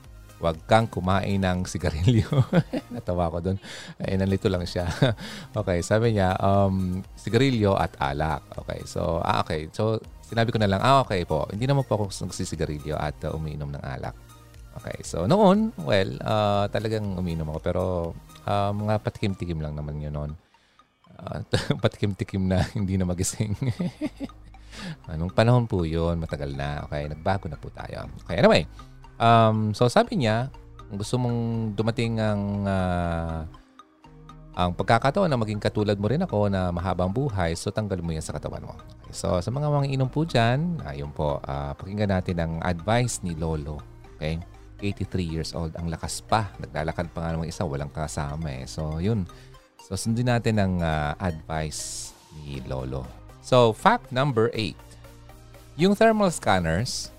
[0.44, 2.28] huwag kang kumain ng sigarilyo.
[2.94, 3.58] Natawa ko doon.
[4.04, 4.90] Eh, nalito lang siya.
[5.60, 8.44] okay, sabi niya, um, sigarilyo at alak.
[8.66, 9.72] Okay, so, ah, okay.
[9.72, 13.38] So, sinabi ko na lang, ah okay po, hindi naman po ako nagsisigarilyo at uh,
[13.38, 14.18] umiinom ng alak.
[14.74, 17.84] Okay, so noon, well, uh, talagang umiinom ako pero
[18.50, 20.32] uh, mga patikim-tikim lang naman yun noon.
[21.14, 21.46] Uh,
[21.86, 23.54] patikim-tikim na hindi na magising.
[25.10, 26.20] Anong panahon po yun?
[26.20, 26.84] Matagal na.
[26.88, 28.08] Okay, nagbago na po tayo.
[28.26, 28.64] Okay, anyway.
[29.18, 30.50] Um, so sabi niya,
[30.94, 33.42] gusto mong dumating ang uh,
[34.54, 38.22] ang pagkakataon na maging katulad mo rin ako na mahabang buhay, so tanggal mo yan
[38.22, 38.78] sa katawan mo.
[39.02, 43.26] Okay, so sa mga mga inom po dyan, ayun po, uh, pakinggan natin ang advice
[43.26, 43.82] ni Lolo.
[44.18, 44.38] Okay?
[44.84, 46.52] 83 years old, ang lakas pa.
[46.60, 48.68] Naglalakad pa nga ng isa, walang kasama eh.
[48.68, 49.24] So yun.
[49.80, 53.23] So sundin natin ang uh, advice ni Lolo.
[53.44, 54.74] So fact number 8.
[55.76, 57.12] Yung thermal scanners,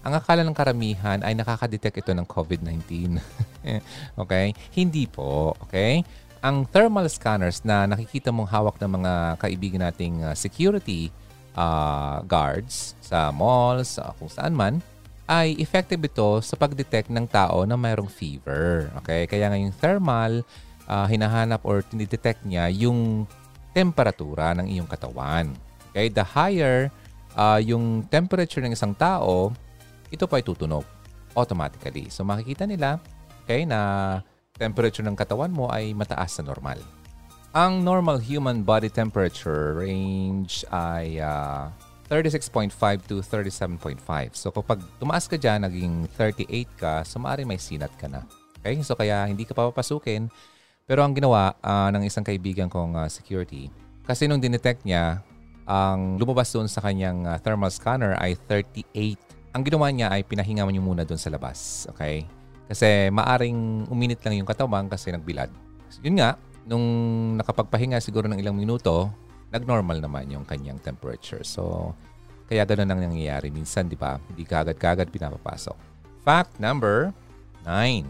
[0.00, 3.20] ang akala ng karamihan ay nakakadetect ito ng COVID-19.
[4.24, 4.56] okay?
[4.72, 5.52] Hindi po.
[5.68, 6.00] Okay?
[6.44, 11.08] ang thermal scanners na nakikita mong hawak ng mga kaibigan nating uh, security
[11.56, 14.84] uh, guards sa malls, uh, kung saan man,
[15.24, 18.92] ay effective ito sa pag-detect ng tao na mayroong fever.
[19.00, 19.24] Okay?
[19.24, 20.44] Kaya nga yung thermal,
[20.84, 23.24] uh, hinahanap or tinidetect niya yung
[23.74, 25.50] temperatura ng iyong katawan.
[25.90, 26.08] Okay?
[26.08, 26.88] The higher
[27.34, 29.50] uh, yung temperature ng isang tao,
[30.08, 30.86] ito pa ay tutunog
[31.34, 32.08] automatically.
[32.08, 33.02] So makikita nila
[33.44, 34.22] okay, na
[34.54, 36.78] temperature ng katawan mo ay mataas sa normal.
[37.54, 41.70] Ang normal human body temperature range ay uh,
[42.10, 42.74] 36.5
[43.06, 44.02] to 37.5.
[44.34, 48.26] So kapag tumaas ka dyan, naging 38 ka, so maaari may sinat ka na.
[48.58, 48.82] Okay?
[48.82, 50.30] So kaya hindi ka papapasukin.
[50.84, 53.72] Pero ang ginawa uh, ng isang kaibigan kong uh, security,
[54.04, 55.24] kasi nung dinetect niya,
[55.64, 59.16] ang lumabas doon sa kanyang uh, thermal scanner ay 38.
[59.56, 61.88] Ang ginawa niya ay pinahinga niyo muna doon sa labas.
[61.96, 62.28] Okay?
[62.68, 65.48] Kasi maaring uminit lang yung katawan kasi nagbilad.
[66.04, 66.36] Yun nga,
[66.68, 66.84] nung
[67.40, 69.08] nakapagpahinga siguro ng ilang minuto,
[69.56, 71.40] nag-normal naman yung kanyang temperature.
[71.48, 71.92] So,
[72.44, 73.48] kaya ganun ang nangyayari.
[73.48, 75.76] Minsan, di ba, hindi kagad-kagad pinapapasok.
[76.20, 77.08] Fact number
[77.64, 78.04] 9.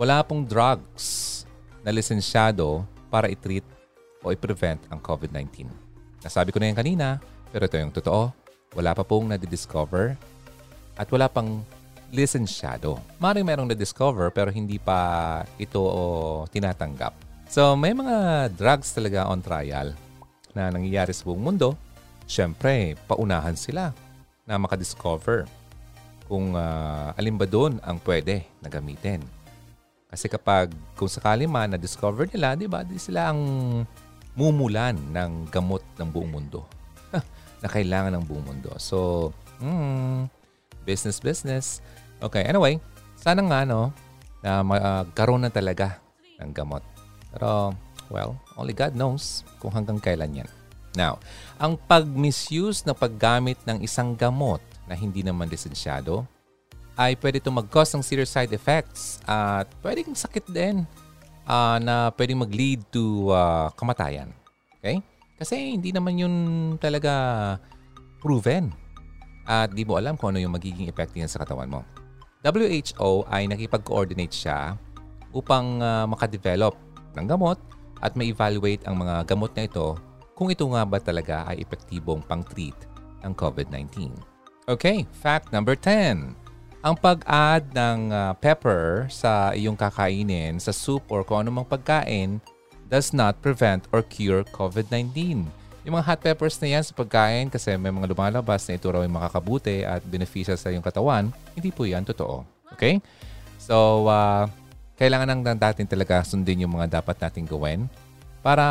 [0.00, 1.44] Wala pong drugs
[1.86, 3.62] na lisensyado para i-treat
[4.26, 5.70] o i-prevent ang COVID-19.
[6.26, 7.22] Nasabi ko na yan kanina,
[7.54, 8.34] pero ito yung totoo.
[8.74, 10.18] Wala pa pong nadidiscover
[10.98, 11.62] at wala pang
[12.10, 12.98] lisensyado.
[13.22, 15.80] Maring merong na-discover pero hindi pa ito
[16.50, 17.14] tinatanggap.
[17.46, 19.94] So may mga drugs talaga on trial
[20.50, 21.78] na nangyayari sa buong mundo.
[22.26, 23.94] Siyempre, paunahan sila
[24.42, 25.46] na makadiscover
[26.26, 29.22] kung uh, alin ba doon ang pwede na gamitin.
[30.16, 33.40] Kasi kapag kung sakali man na-discover nila, di ba, di sila ang
[34.32, 36.64] mumulan ng gamot ng buong mundo
[37.60, 38.72] na kailangan ng buong mundo.
[38.80, 39.28] So,
[39.60, 40.24] hmm,
[40.88, 41.84] business, business.
[42.24, 42.80] Okay, anyway,
[43.20, 43.92] sana nga no,
[44.40, 46.00] na magkaroon na talaga
[46.40, 46.80] ng gamot.
[47.36, 47.76] Pero,
[48.08, 50.50] well, only God knows kung hanggang kailan yan.
[50.96, 51.20] Now,
[51.60, 56.24] ang pag-misuse na paggamit ng isang gamot na hindi naman lisensyado
[56.96, 60.88] ay pwede itong mag-cause ng serious side effects at pwedeng sakit din
[61.44, 64.32] uh, na pwedeng mag-lead to uh, kamatayan.
[64.80, 65.04] Okay?
[65.36, 66.34] Kasi hindi naman yun
[66.80, 67.12] talaga
[68.24, 68.72] proven
[69.44, 71.80] at di mo alam kung ano yung magiging epekto niyan sa katawan mo.
[72.40, 74.80] WHO ay nakipag-coordinate siya
[75.36, 76.74] upang uh, makadevelop
[77.12, 77.60] ng gamot
[78.00, 79.96] at ma-evaluate ang mga gamot na ito
[80.36, 82.76] kung ito nga ba talaga ay epektibong pang-treat
[83.24, 84.12] ng COVID-19.
[84.68, 86.45] Okay, fact number 10.
[86.86, 92.38] Ang pag-add ng uh, pepper sa iyong kakainin sa soup or kung anumang pagkain
[92.86, 95.42] does not prevent or cure COVID-19.
[95.82, 99.02] Yung mga hot peppers na yan sa pagkain kasi may mga lumalabas na ito raw
[99.02, 102.46] yung makakabuti at beneficial sa iyong katawan, hindi po yan totoo.
[102.78, 103.02] Okay?
[103.58, 104.46] So, uh,
[104.94, 107.90] kailangan lang natin talaga sundin yung mga dapat nating gawin
[108.46, 108.62] para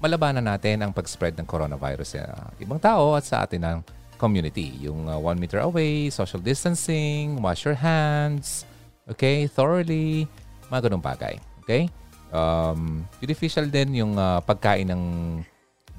[0.00, 3.78] malabanan natin ang pag-spread ng coronavirus sa ibang tao at sa atin ng
[4.22, 4.78] community.
[4.78, 8.62] Yung uh, one meter away, social distancing, wash your hands,
[9.10, 10.30] okay, thoroughly,
[10.70, 11.42] mga ganun bagay.
[11.66, 11.90] Okay?
[12.30, 15.02] Um, beneficial din yung uh, pagkain ng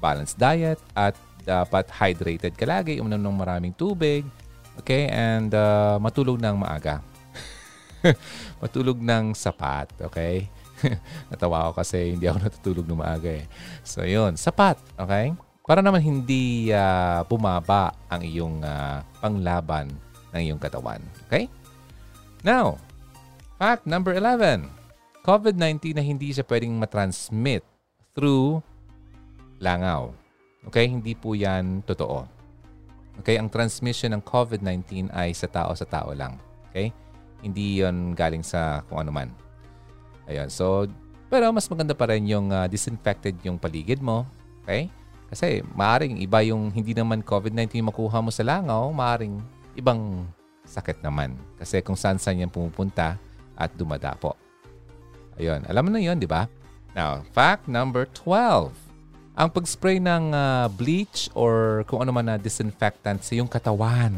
[0.00, 1.12] balanced diet at
[1.44, 4.24] dapat hydrated ka lagi, uminom ng maraming tubig,
[4.80, 7.04] okay, and uh, matulog ng maaga.
[8.64, 10.48] matulog ng sapat, okay?
[11.30, 13.44] Natawa ako kasi hindi ako natutulog ng maaga eh.
[13.84, 15.36] So yun, sapat, okay?
[15.64, 19.88] Para naman hindi uh, bumaba ang iyong uh, panglaban
[20.36, 21.00] ng iyong katawan.
[21.24, 21.48] Okay?
[22.44, 22.76] Now,
[23.56, 24.68] fact number 11.
[25.24, 27.64] COVID-19 na hindi siya pwedeng matransmit
[28.12, 28.60] through
[29.56, 30.12] langaw.
[30.68, 30.84] Okay?
[30.84, 32.28] Hindi po yan totoo.
[33.24, 33.40] Okay?
[33.40, 36.36] Ang transmission ng COVID-19 ay sa tao sa tao lang.
[36.68, 36.92] Okay?
[37.40, 39.32] Hindi yon galing sa kung ano man.
[40.28, 40.52] Ayun.
[40.52, 40.84] So,
[41.32, 44.28] pero mas maganda pa rin yung uh, disinfected yung paligid mo.
[44.68, 44.92] Okay?
[45.28, 49.40] Kasi maaring iba yung hindi naman COVID-19 makuha mo sa langaw, maaring
[49.74, 50.28] ibang
[50.64, 51.36] sakit naman.
[51.60, 53.18] Kasi kung saan-saan yan pumupunta
[53.54, 54.34] at dumadapo.
[55.38, 56.46] Ayun, alam mo na yun, di ba?
[56.94, 58.70] Now, fact number 12.
[59.34, 64.14] Ang pag-spray ng ah, bleach or kung ano man na disinfectant sa iyong katawan.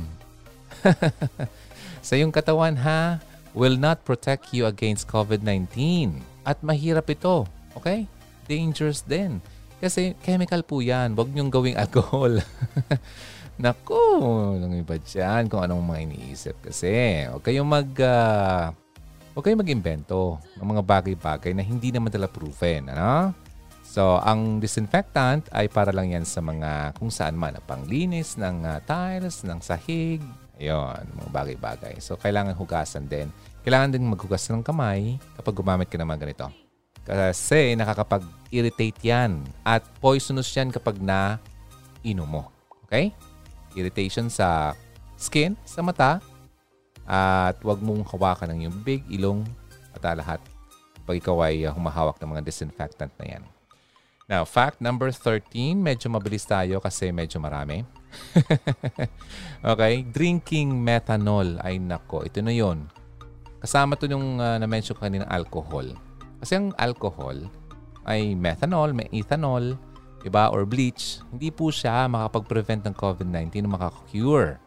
[2.06, 3.16] sa iyong katawan ha,
[3.56, 6.20] will not protect you against COVID-19.
[6.44, 8.04] At mahirap ito, okay?
[8.44, 9.40] Dangerous din.
[9.76, 11.12] Kasi chemical po yan.
[11.12, 12.40] Huwag niyong gawing alcohol.
[13.56, 14.00] Naku,
[14.60, 17.24] nang iba dyan kung anong mga iniisip kasi.
[17.28, 17.88] Huwag kayong mag...
[18.04, 18.72] ah,
[19.32, 22.92] huwag kayong mag-invento ng mga bagay-bagay na hindi naman tala proven.
[22.92, 23.32] Ano?
[23.86, 27.56] So, ang disinfectant ay para lang yan sa mga kung saan man.
[27.64, 30.20] Panglinis ng ah, tiles, ng sahig.
[30.56, 32.00] Ayun, mga bagay-bagay.
[32.00, 33.32] So, kailangan hugasan din.
[33.64, 36.65] Kailangan din maghugas ng kamay kapag gumamit ka ng mga ganito.
[37.06, 39.46] Kasi nakakapag-irritate yan.
[39.62, 41.38] At poisonous yan kapag na
[42.02, 42.42] inom mo.
[42.90, 43.14] Okay?
[43.78, 44.74] Irritation sa
[45.14, 46.18] skin, sa mata.
[47.06, 49.46] At huwag mong hawakan ng iyong big, ilong,
[49.94, 50.40] at ah, lahat.
[51.06, 53.44] Pag ikaw ay ah, humahawak ng mga disinfectant na yan.
[54.26, 55.78] Now, fact number 13.
[55.78, 57.86] Medyo mabilis tayo kasi medyo marami.
[59.70, 60.02] okay?
[60.02, 61.62] Drinking methanol.
[61.62, 62.90] Ay nako, ito na yon.
[63.62, 65.94] Kasama to yung uh, na-mention ko kanina alcohol.
[66.46, 67.50] Kasi ang alcohol
[68.06, 69.74] ay methanol, may ethanol,
[70.22, 71.18] iba or bleach.
[71.34, 74.62] Hindi po siya makapag-prevent ng COVID-19 o makaka-cure.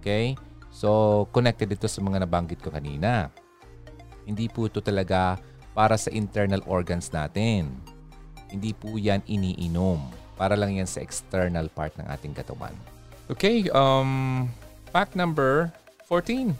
[0.00, 0.40] Okay?
[0.72, 3.28] So, connected ito sa mga nabanggit ko kanina.
[4.24, 5.36] Hindi po ito talaga
[5.76, 7.68] para sa internal organs natin.
[8.48, 10.00] Hindi po yan iniinom.
[10.40, 12.72] Para lang yan sa external part ng ating katawan.
[13.28, 14.48] Okay, um,
[14.88, 15.68] fact number
[16.08, 16.56] 14.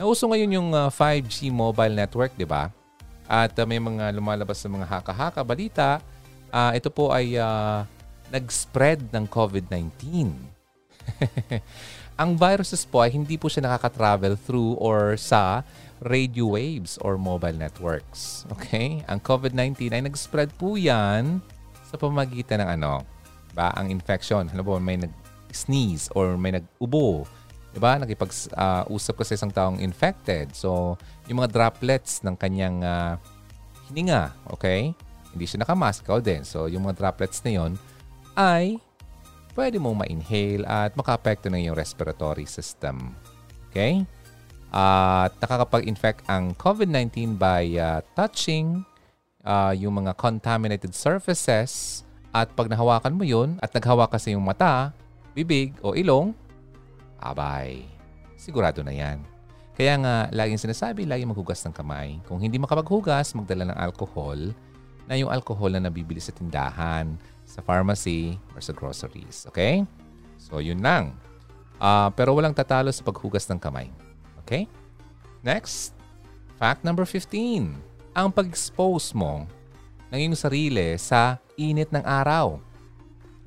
[0.00, 2.72] Nauso ngayon yung uh, 5G mobile network, di ba?
[3.30, 6.02] At uh, may mga lumalabas sa mga haka-haka balita.
[6.50, 7.86] Ah, ito po ay uh,
[8.34, 10.34] nag-spread ng COVID-19.
[12.20, 15.62] Ang viruses po ay hindi po siya nakaka-travel through or sa
[16.02, 18.44] radio waves or mobile networks.
[18.58, 19.06] Okay?
[19.06, 21.38] Ang COVID-19 ay nag-spread po yan
[21.86, 23.06] sa pamagitan ng ano,
[23.54, 24.46] ba ang infection.
[24.50, 27.24] Ano po, may nag-sneeze or may nag-ubo.
[27.70, 27.98] Diba?
[28.02, 30.50] Nakipag-usap ka sa isang taong infected.
[30.54, 30.98] So,
[31.30, 33.14] yung mga droplets ng kanyang ah,
[33.90, 34.90] hininga, okay?
[35.30, 36.42] Hindi siya nakamask, ikaw din.
[36.42, 37.72] So, yung mga droplets na yon
[38.34, 38.78] ay
[39.54, 43.14] pwede mong ma-inhale at maka-apekto ng iyong respiratory system.
[43.70, 44.02] Okay?
[44.70, 48.86] At nakakapag-infect ang COVID-19 by uh, touching
[49.42, 54.42] uh, yung mga contaminated surfaces at pag nahawakan mo yun at naghawa ka sa iyong
[54.42, 54.94] mata,
[55.34, 56.30] bibig o ilong,
[57.20, 57.84] abay,
[58.40, 59.20] sigurado na yan.
[59.76, 62.20] Kaya nga, laging sinasabi, lagi maghugas ng kamay.
[62.28, 64.52] Kung hindi makapaghugas, magdala ng alcohol
[65.08, 67.16] na yung alcohol na nabibili sa tindahan,
[67.48, 69.48] sa pharmacy, or sa groceries.
[69.48, 69.88] Okay?
[70.36, 71.16] So, yun lang.
[71.80, 73.88] Ah, pero walang tatalo sa paghugas ng kamay.
[74.44, 74.68] Okay?
[75.40, 75.96] Next,
[76.60, 77.72] fact number 15.
[78.12, 79.48] Ang pag-expose mo
[80.12, 82.60] ng iyong sarili sa init ng araw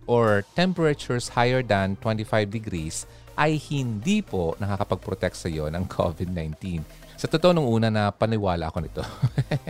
[0.09, 6.81] or temperatures higher than 25 degrees ay hindi po nakakapag-protect sa iyo ng COVID-19.
[7.17, 9.01] Sa totoo, nung una na paniwala ako nito.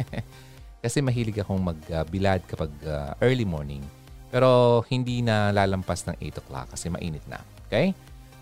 [0.84, 3.80] Kasi mahilig akong magbilad kapag uh, early morning.
[4.34, 7.38] Pero hindi na lalampas ng 8 o'clock kasi mainit na.
[7.70, 7.94] Okay?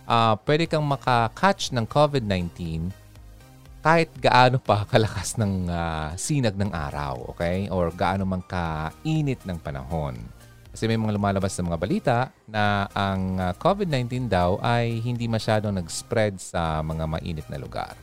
[0.07, 2.89] Ah, pwede kang makakatch ng COVID-19
[3.83, 7.35] kahit gaano pa kalakas ng ah, sinag ng araw.
[7.35, 7.67] Okay?
[7.67, 10.15] Or gaano man kainit ng panahon.
[10.71, 12.17] Kasi may mga lumalabas sa mga balita
[12.47, 17.93] na ang ah, COVID-19 daw ay hindi masyadong nag-spread sa mga mainit na lugar.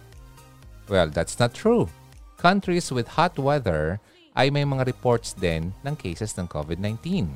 [0.88, 1.88] Well, that's not true.
[2.36, 4.00] Countries with hot weather
[4.36, 7.32] ay may mga reports din ng cases ng COVID-19.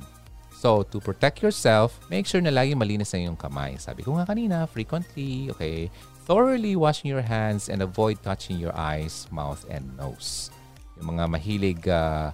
[0.63, 3.75] So, to protect yourself, make sure na lagi malinis ang iyong kamay.
[3.83, 5.91] Sabi ko nga kanina, frequently, okay,
[6.23, 10.55] thoroughly washing your hands and avoid touching your eyes, mouth, and nose.
[11.01, 12.31] Yung mga mahilig ah,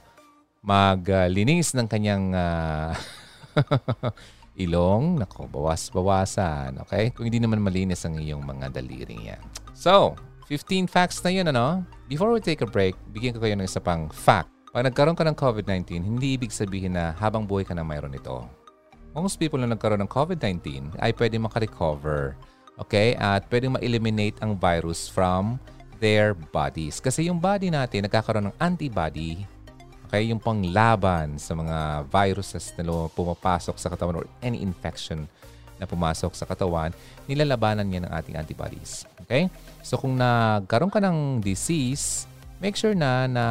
[0.62, 2.94] maglinis ng kanyang ah,
[4.62, 7.14] ilong, nako, bawas-bawasan, okay?
[7.14, 9.42] Kung hindi naman malinis ang iyong mga daliri yan.
[9.70, 10.18] So,
[10.50, 11.86] 15 facts na yun, ano?
[12.10, 14.50] Before we take a break, bigyan ko kayo ng isa pang fact.
[14.74, 18.44] Pag nagkaroon ka ng COVID-19, hindi ibig sabihin na habang buhay ka na mayroon ito.
[19.14, 22.34] Most people na nagkaroon ng COVID-19 ay pwede makarecover.
[22.78, 23.14] Okay?
[23.18, 25.58] At pwede ma-eliminate ang virus from
[25.98, 27.02] their bodies.
[27.02, 29.42] Kasi yung body natin nagkakaroon ng antibody
[30.08, 35.28] Okay, yung panglaban sa mga viruses na pumapasok sa katawan or any infection
[35.76, 36.96] na pumasok sa katawan,
[37.28, 39.04] nilalabanan niya ng ating antibodies.
[39.28, 39.52] Okay?
[39.84, 42.24] So kung nagkaroon ka ng disease,
[42.56, 43.44] make sure na na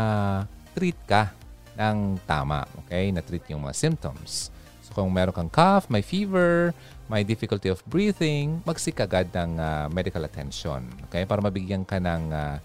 [0.74, 1.30] treat ka
[1.78, 2.68] ng tama.
[2.86, 3.14] Okay?
[3.14, 4.50] Na-treat yung mga symptoms.
[4.82, 6.74] So Kung meron kang cough, may fever,
[7.06, 10.90] may difficulty of breathing, mag-seek agad ng ah, medical attention.
[11.06, 11.24] Okay?
[11.30, 12.58] Para mabigyan ka ng ah,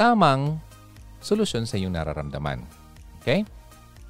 [0.00, 0.56] tamang
[1.20, 2.81] solusyon sa iyong nararamdaman.
[3.22, 3.46] Okay?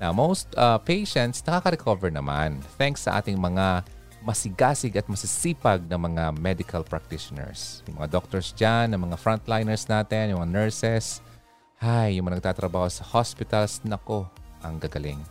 [0.03, 3.87] Now, most uh, patients nakaka-recover naman thanks sa ating mga
[4.27, 7.87] masigasig at masisipag na mga medical practitioners.
[7.87, 11.23] Yung mga doctors dyan, yung mga frontliners natin, yung mga nurses,
[11.79, 14.27] hay, yung mga nagtatrabaho sa hospitals, nako,
[14.63, 15.23] ang gagaling.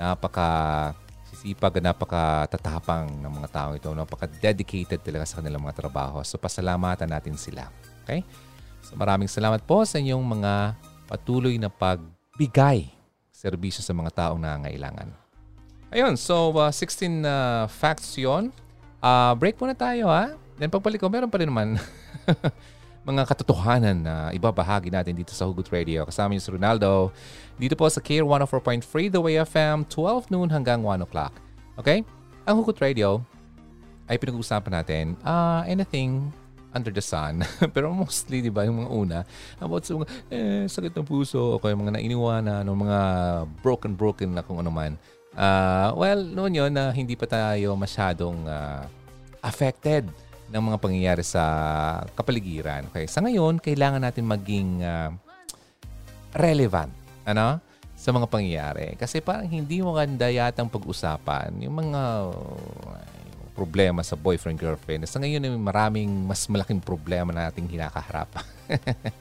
[0.00, 0.92] Napaka
[1.28, 3.90] sisipag napaka tatapang ng mga tao ito.
[3.90, 6.22] Napaka-dedicated talaga sa kanilang mga trabaho.
[6.22, 7.68] So, pasalamatan natin sila.
[8.04, 8.22] Okay?
[8.84, 10.52] So, maraming salamat po sa inyong mga
[11.10, 12.93] patuloy na pagbigay
[13.44, 15.12] serbisyo sa mga taong nangangailangan.
[15.92, 18.48] Ayun, so uh, 16 uh, facts yon.
[19.04, 20.32] Uh, break muna tayo ha.
[20.56, 21.76] Then pagbalik ko, meron pa rin naman
[23.08, 26.08] mga katotohanan na ibabahagi natin dito sa Hugot Radio.
[26.08, 27.12] Kasama niyo si Ronaldo.
[27.60, 31.36] Dito po sa Care 104.3 The Way FM, 12 noon hanggang 1 o'clock.
[31.76, 32.00] Okay?
[32.48, 33.20] Ang Hugot Radio
[34.08, 36.32] ay pinag-uusapan natin uh, anything
[36.74, 37.46] under the sun.
[37.74, 39.18] Pero mostly, di ba, yung mga una,
[39.62, 43.00] about sa mga eh, sakit ng puso o kaya mga nainiwanan o mga
[43.62, 44.98] broken-broken na kung ano man.
[45.34, 48.84] Ah, well, noon yun na hindi pa tayo masyadong ah,
[49.40, 50.06] affected
[50.50, 51.42] ng mga pangyayari sa
[52.12, 52.90] kapaligiran.
[52.90, 53.06] Okay?
[53.06, 55.14] Sa ngayon, kailangan natin maging ah,
[56.34, 56.90] relevant
[57.24, 57.62] ano
[57.94, 58.86] sa mga pangyayari.
[58.98, 62.02] Kasi parang hindi mo ganda yatang pag-usapan yung mga
[62.34, 63.13] uh,
[63.54, 65.06] problema sa boyfriend-girlfriend.
[65.06, 68.28] Sa ngayon, maraming mas malaking problema na ating hinakaharap.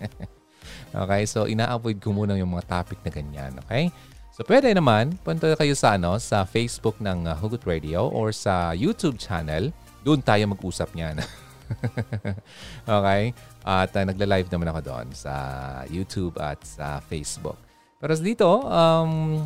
[1.05, 3.53] okay, so ina-avoid ko muna yung mga topic na ganyan.
[3.63, 3.93] Okay?
[4.33, 8.73] So pwede naman, punta kayo sa ano sa Facebook ng uh, Hugot Radio or sa
[8.73, 9.69] YouTube channel.
[10.01, 11.21] Doon tayo mag-usap niyan.
[12.97, 13.29] okay?
[13.61, 15.33] At uh, nagla-live naman ako doon sa
[15.85, 17.61] YouTube at sa Facebook.
[18.01, 19.39] Pero dito, um,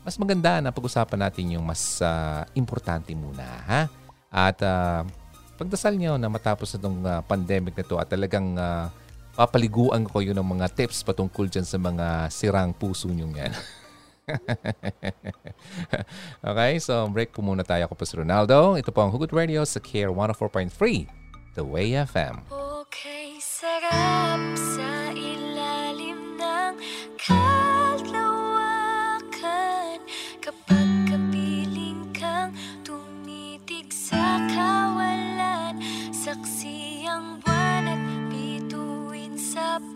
[0.00, 3.82] mas maganda na pag-usapan natin yung mas uh, importante muna, ha?
[4.30, 5.02] At uh,
[5.58, 8.86] pagdasal niyo na matapos itong uh, pandemic na to at talagang uh,
[9.34, 13.50] papaliguan ko yun ng mga tips patungkol dyan sa mga sirang puso niyo yan.
[16.50, 17.90] okay, so break po muna tayo.
[17.90, 18.78] Ako po si Ronaldo.
[18.78, 22.46] Ito po ang Hugot Radio sa Care 104.3, The Way FM.
[22.54, 24.54] Okay, sarap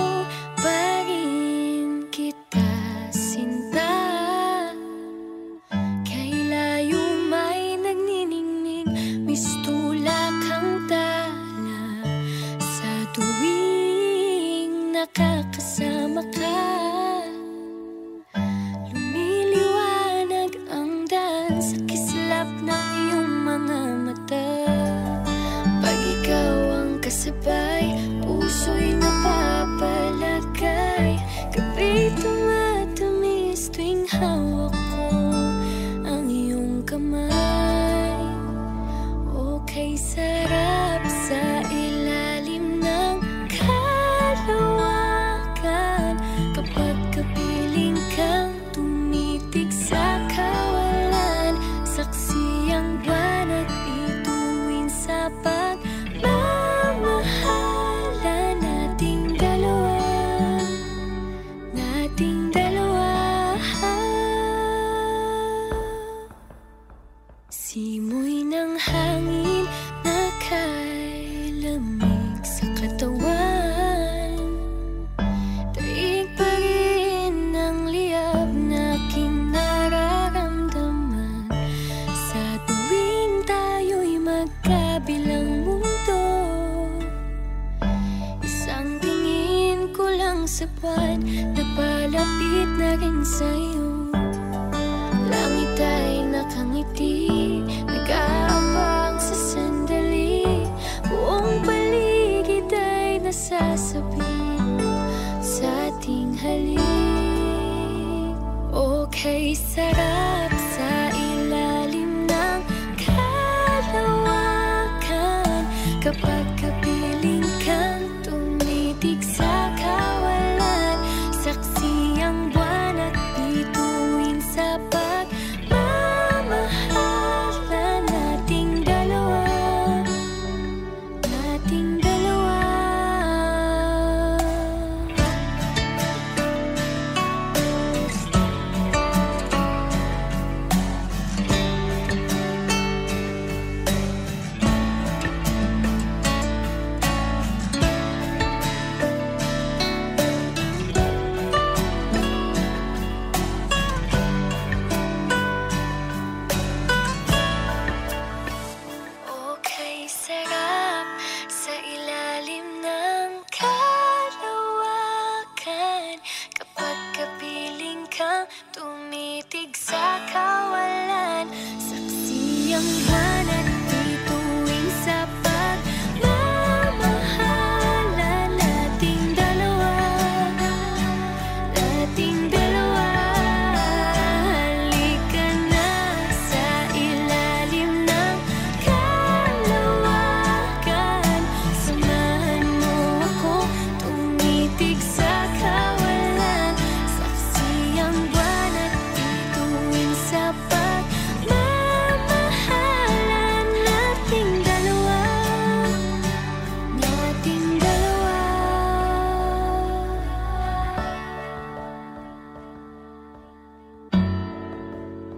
[109.27, 110.26] Okay, sarap sa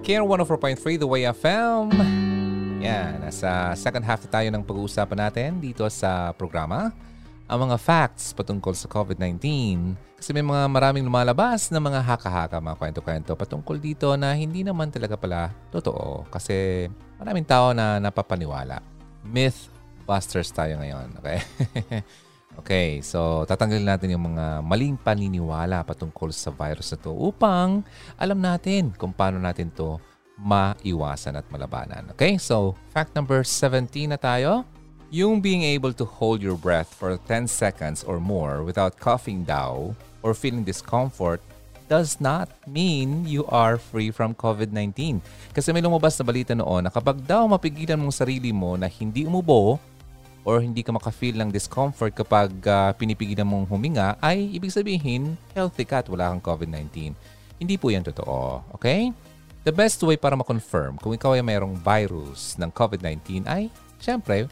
[0.08, 1.92] Care 104.3 The Way FM.
[2.80, 6.96] Yan, nasa second half na tayo ng pag-uusapan natin dito sa programa.
[7.44, 9.36] Ang mga facts patungkol sa COVID-19.
[10.16, 14.88] Kasi may mga maraming lumalabas na mga haka-haka, mga kwento-kwento patungkol dito na hindi naman
[14.88, 16.24] talaga pala totoo.
[16.32, 16.88] Kasi
[17.20, 18.80] maraming tao na napapaniwala.
[19.28, 21.44] Mythbusters tayo ngayon, okay?
[22.58, 27.86] okay, so tatanggalin natin yung mga maling paniniwala patungkol sa virus na to upang
[28.18, 29.96] alam natin kung paano natin to
[30.38, 32.10] maiwasan at malabanan.
[32.14, 34.62] Okay, so fact number 17 na tayo.
[35.08, 39.96] Yung being able to hold your breath for 10 seconds or more without coughing daw
[40.20, 41.40] or feeling discomfort
[41.88, 45.24] does not mean you are free from COVID-19.
[45.56, 49.24] Kasi may lumabas na balita noon na kapag daw mapigilan mong sarili mo na hindi
[49.24, 49.80] umubo
[50.46, 55.84] or hindi ka makafeel ng discomfort kapag uh, pinipigilan mong huminga, ay ibig sabihin healthy
[55.84, 57.12] ka at wala kang COVID-19.
[57.58, 58.62] Hindi po yan totoo.
[58.78, 59.10] Okay?
[59.66, 63.68] The best way para ma-confirm kung ikaw ay mayroong virus ng COVID-19 ay,
[63.98, 64.46] syempre,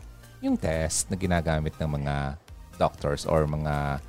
[0.45, 2.37] yung test na ginagamit ng mga
[2.77, 4.03] doctors or mga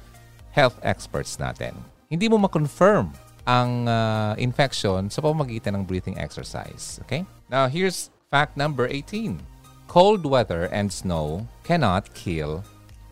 [0.52, 1.72] health experts natin.
[2.12, 3.14] Hindi mo ma-confirm
[3.48, 7.00] ang uh, infection sa pamamagitan ng breathing exercise.
[7.08, 7.24] Okay?
[7.48, 9.40] Now, here's fact number 18.
[9.88, 12.60] Cold weather and snow cannot kill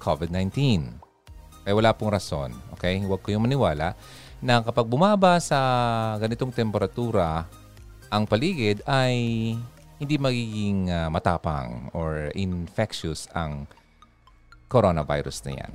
[0.04, 0.92] COVID-19.
[1.64, 2.52] Kaya wala pong rason.
[2.76, 3.00] Okay?
[3.00, 3.96] Huwag kayong maniwala
[4.44, 5.58] na kapag bumaba sa
[6.20, 7.48] ganitong temperatura,
[8.12, 9.16] ang paligid ay
[9.96, 13.66] hindi magiging uh, matapang or infectious ang
[14.68, 15.74] coronavirus na yan.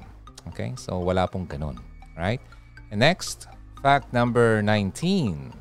[0.53, 0.76] Okay?
[0.76, 1.80] So, wala pong ganun.
[2.12, 2.44] Right?
[2.92, 3.48] And next,
[3.80, 5.57] fact number 19.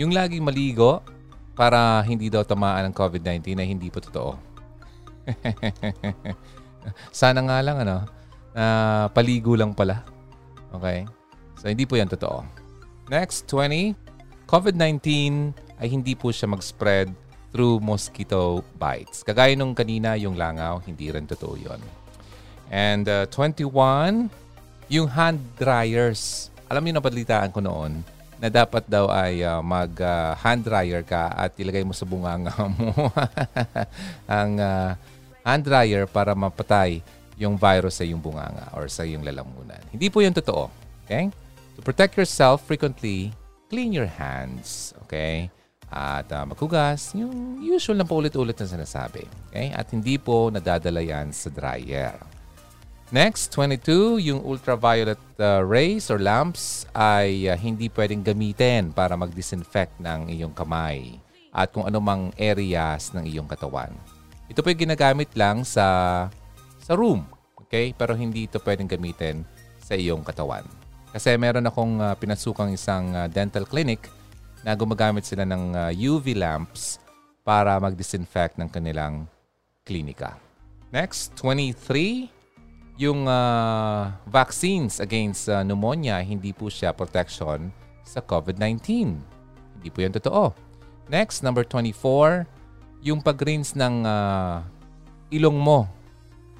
[0.00, 1.04] Yung laging maligo
[1.52, 4.49] para hindi daw tamaan ng COVID-19 ay hindi po totoo.
[7.20, 8.06] Sana nga lang, ano,
[8.56, 10.02] uh, paligo lang pala.
[10.74, 11.06] Okay?
[11.60, 12.44] So, hindi po yan totoo.
[13.10, 13.94] Next, 20.
[14.46, 15.06] COVID-19
[15.78, 17.10] ay hindi po siya mag-spread
[17.50, 19.26] through mosquito bites.
[19.26, 21.80] Kagaya nung kanina, yung langaw, hindi rin totoo yun.
[22.70, 24.30] And uh, 21,
[24.90, 26.50] yung hand dryers.
[26.70, 28.06] Alam niyo napalitaan ko noon
[28.40, 32.56] na dapat daw ay uh, mag uh, hand dryer ka at ilagay mo sa bunganga
[32.80, 33.12] mo
[34.24, 34.96] ang uh,
[35.44, 37.04] hand dryer para mapatay
[37.36, 39.80] yung virus sa iyong bunganga or sa iyong lalamunan.
[39.92, 40.72] Hindi po yun totoo.
[41.04, 41.28] Okay?
[41.76, 43.32] To protect yourself frequently,
[43.72, 44.92] clean your hands.
[45.08, 45.48] Okay?
[45.88, 49.24] At uh, maghugas, yung usual na paulit-ulit na sinasabi.
[49.48, 49.72] Okay?
[49.72, 52.39] At hindi po nadadala yan sa dryer.
[53.10, 59.98] Next, 22, yung ultraviolet uh, rays or lamps ay uh, hindi pwedeng gamitin para mag-disinfect
[59.98, 61.18] ng iyong kamay
[61.50, 63.90] at kung anumang areas ng iyong katawan.
[64.46, 66.30] Ito po yung ginagamit lang sa
[66.78, 67.26] sa room,
[67.58, 67.90] okay?
[67.98, 69.42] Pero hindi ito pwedeng gamitin
[69.82, 70.62] sa iyong katawan.
[71.10, 74.06] Kasi meron akong uh, pinasukang isang uh, dental clinic
[74.62, 77.02] na gumagamit sila ng uh, UV lamps
[77.42, 79.26] para mag-disinfect ng kanilang
[79.82, 80.38] klinika.
[80.94, 82.39] Next, 23
[83.00, 87.72] yung uh, vaccines against uh, pneumonia, hindi po siya protection
[88.04, 89.16] sa COVID-19.
[89.80, 90.52] Hindi po yan totoo.
[91.08, 92.44] Next, number 24,
[93.00, 94.60] yung pag-rinse ng uh,
[95.32, 95.88] ilong mo.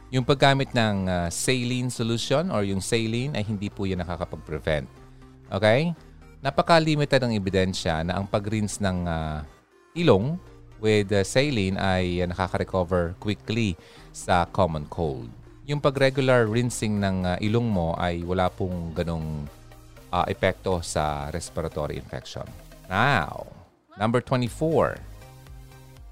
[0.08, 4.88] Yung paggamit ng uh, saline solution or yung saline ay hindi po yan nakakapag-prevent.
[5.52, 5.92] Okay?
[6.40, 9.44] Napaka-limited ang ebidensya na ang pag-rinse ng uh,
[9.92, 10.40] ilong
[10.80, 13.76] with uh, saline ay uh, nakaka-recover quickly
[14.08, 15.39] sa common cold
[15.70, 19.46] yung pag-regular rinsing ng uh, ilong mo ay wala pong ganong
[20.10, 22.42] uh, epekto sa respiratory infection.
[22.90, 23.46] Now,
[23.94, 24.98] number 24,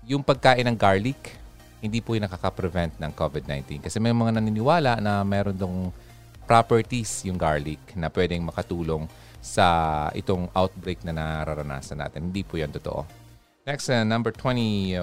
[0.07, 1.35] yung pagkain ng garlic,
[1.83, 3.83] hindi po yung nakaka-prevent ng COVID-19.
[3.83, 5.91] Kasi may mga naniniwala na meron dong
[6.47, 9.11] properties yung garlic na pwedeng makatulong
[9.43, 12.31] sa itong outbreak na nararanasan natin.
[12.31, 13.03] Hindi po yan totoo.
[13.67, 15.03] Next, uh, number 25,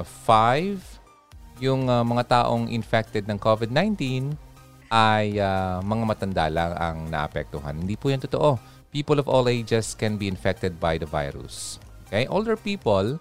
[1.59, 4.44] yung uh, mga taong infected ng COVID-19
[4.89, 7.77] ay uh, mga matanda lang ang naapektuhan.
[7.77, 8.57] Hindi po yan totoo.
[8.93, 11.81] People of all ages can be infected by the virus.
[12.07, 12.29] Okay?
[12.29, 13.19] Older people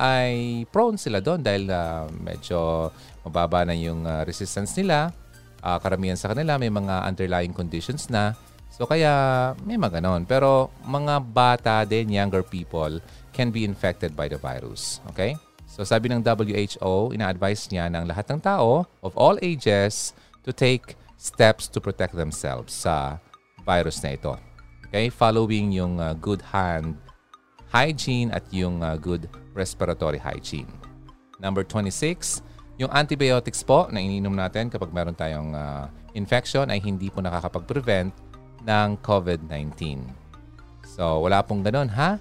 [0.00, 2.90] ay prone sila doon dahil uh, medyo
[3.22, 5.12] mababa na yung uh, resistance nila.
[5.62, 8.34] Uh, karamihan sa kanila may mga underlying conditions na.
[8.72, 10.24] So kaya may mga ganon.
[10.24, 12.98] Pero mga bata din, younger people,
[13.30, 14.98] can be infected by the virus.
[15.12, 15.36] Okay?
[15.68, 20.12] So sabi ng WHO, ina-advise niya ng lahat ng tao of all ages
[20.44, 23.22] to take steps to protect themselves sa
[23.62, 24.34] virus na ito.
[24.90, 25.06] Okay?
[25.06, 26.98] Following yung uh, good hand
[27.70, 30.68] hygiene at yung uh, good respiratory hygiene.
[31.38, 32.42] Number 26,
[32.76, 35.86] yung antibiotics po na ininom natin kapag meron tayong uh,
[36.18, 38.10] infection ay hindi po nakakapag-prevent
[38.66, 40.02] ng COVID-19.
[40.84, 42.18] So, wala pong ganun, ha?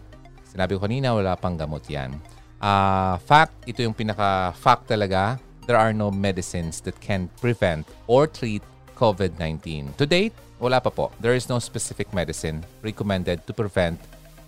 [0.47, 2.16] Sinabi ko kanina, wala pang gamot yan.
[2.62, 5.41] Uh, fact, ito yung pinaka-fact talaga.
[5.66, 8.64] There are no medicines that can prevent or treat
[8.96, 9.96] COVID-19.
[9.98, 11.10] To date, wala pa po.
[11.18, 13.98] There is no specific medicine recommended to prevent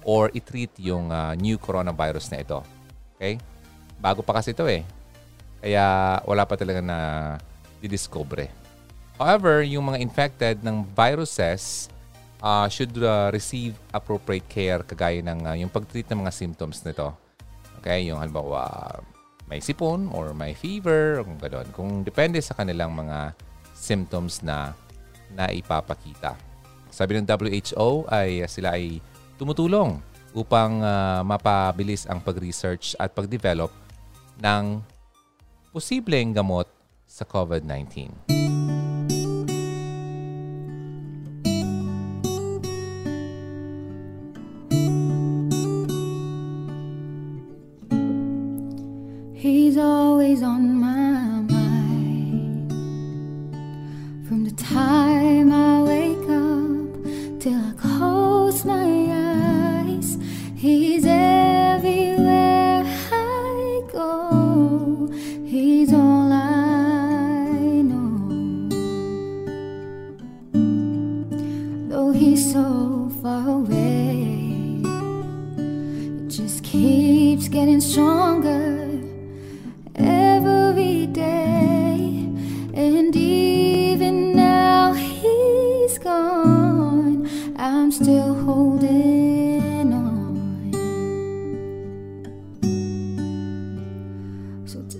[0.05, 2.59] or i-treat yung uh, new coronavirus na ito.
[3.15, 3.39] Okay?
[3.97, 4.83] Bago pa kasi ito eh.
[5.63, 6.97] Kaya wala pa talaga na
[7.79, 8.51] didiscover.
[9.15, 11.87] However, yung mga infected ng viruses
[12.43, 17.15] uh, should uh, receive appropriate care kagaya ng uh, yung pag-treat ng mga symptoms nito.
[17.79, 18.11] Okay?
[18.11, 18.99] Yung halimbawa,
[19.47, 21.67] may sipon or may fever, kung gano'n.
[21.71, 23.31] Kung depende sa kanilang mga
[23.83, 24.71] symptoms na
[25.35, 26.39] naipapakita.
[26.87, 29.03] Sabi ng WHO ay uh, sila ay
[29.35, 29.99] tumutulong
[30.31, 33.69] upang uh, mapabilis ang pag-research at pag-develop
[34.39, 34.79] ng
[35.75, 36.69] posibleng gamot
[37.03, 38.42] sa COVID-19.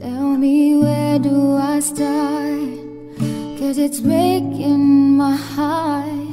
[0.04, 2.60] Tell me where do I start?
[3.58, 6.33] Cause it's breaking my heart.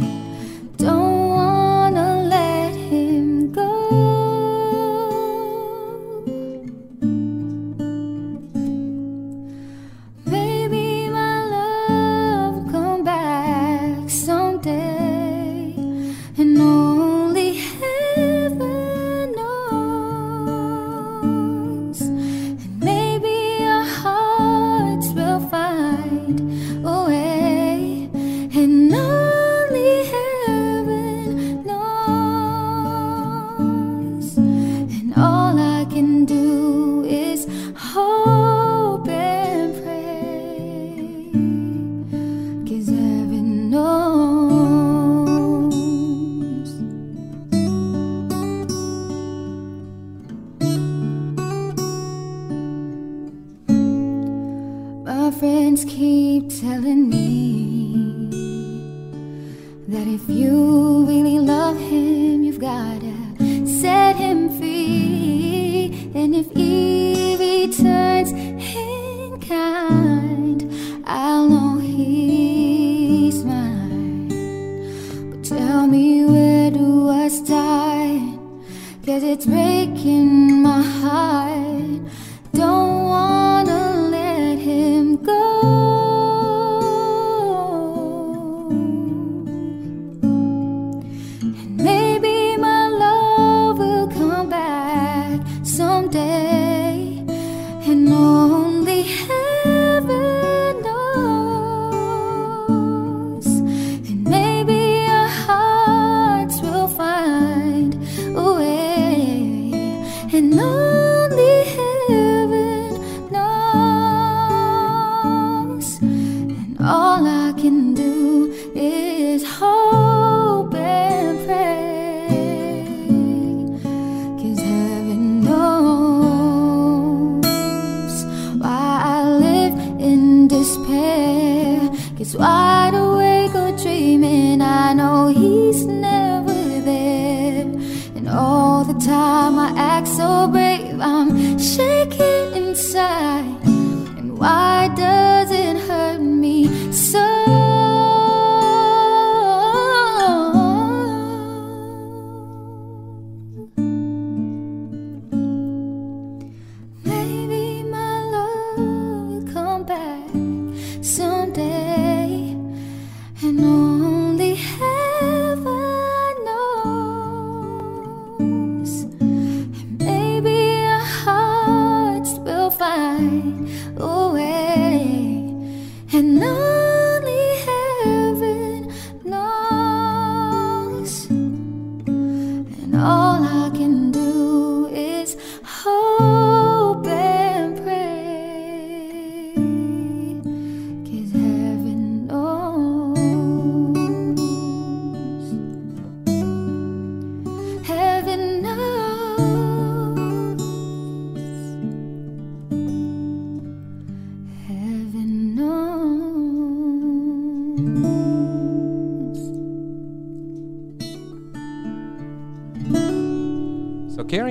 [95.81, 96.50] someday.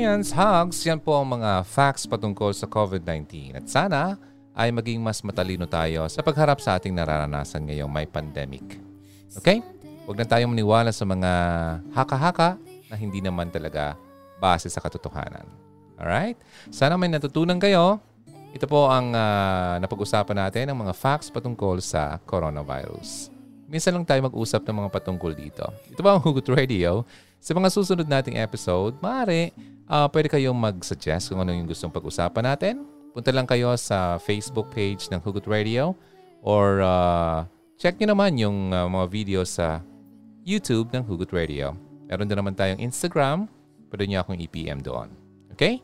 [0.10, 3.54] Karians, hugs, yan po ang mga facts patungkol sa COVID-19.
[3.54, 4.18] At sana
[4.58, 8.82] ay maging mas matalino tayo sa pagharap sa ating nararanasan ngayong may pandemic.
[9.38, 9.62] Okay?
[10.10, 11.30] Huwag na tayong maniwala sa mga
[11.94, 12.58] haka-haka
[12.90, 13.94] na hindi naman talaga
[14.42, 15.46] base sa katotohanan.
[16.02, 16.42] Alright?
[16.74, 18.02] Sana may natutunan kayo.
[18.50, 23.30] Ito po ang ah, napag-usapan natin ng mga facts patungkol sa coronavirus.
[23.70, 25.70] Minsan lang tayo mag-usap ng mga patungkol dito.
[25.94, 27.06] Ito ba ang Hugot Radio?
[27.40, 29.56] Sa mga susunod nating episode, maaari
[29.88, 32.84] ah, pwede kayong mag-suggest kung ano yung gustong pag-usapan natin.
[33.16, 35.96] Punta lang kayo sa Facebook page ng Hugot Radio
[36.44, 37.48] or ah,
[37.80, 39.80] check nyo naman yung ah, mga videos sa
[40.44, 41.80] YouTube ng Hugot Radio.
[42.12, 43.48] Meron din naman tayong Instagram.
[43.88, 45.08] Pwede nyo akong i-PM doon.
[45.56, 45.80] Okay?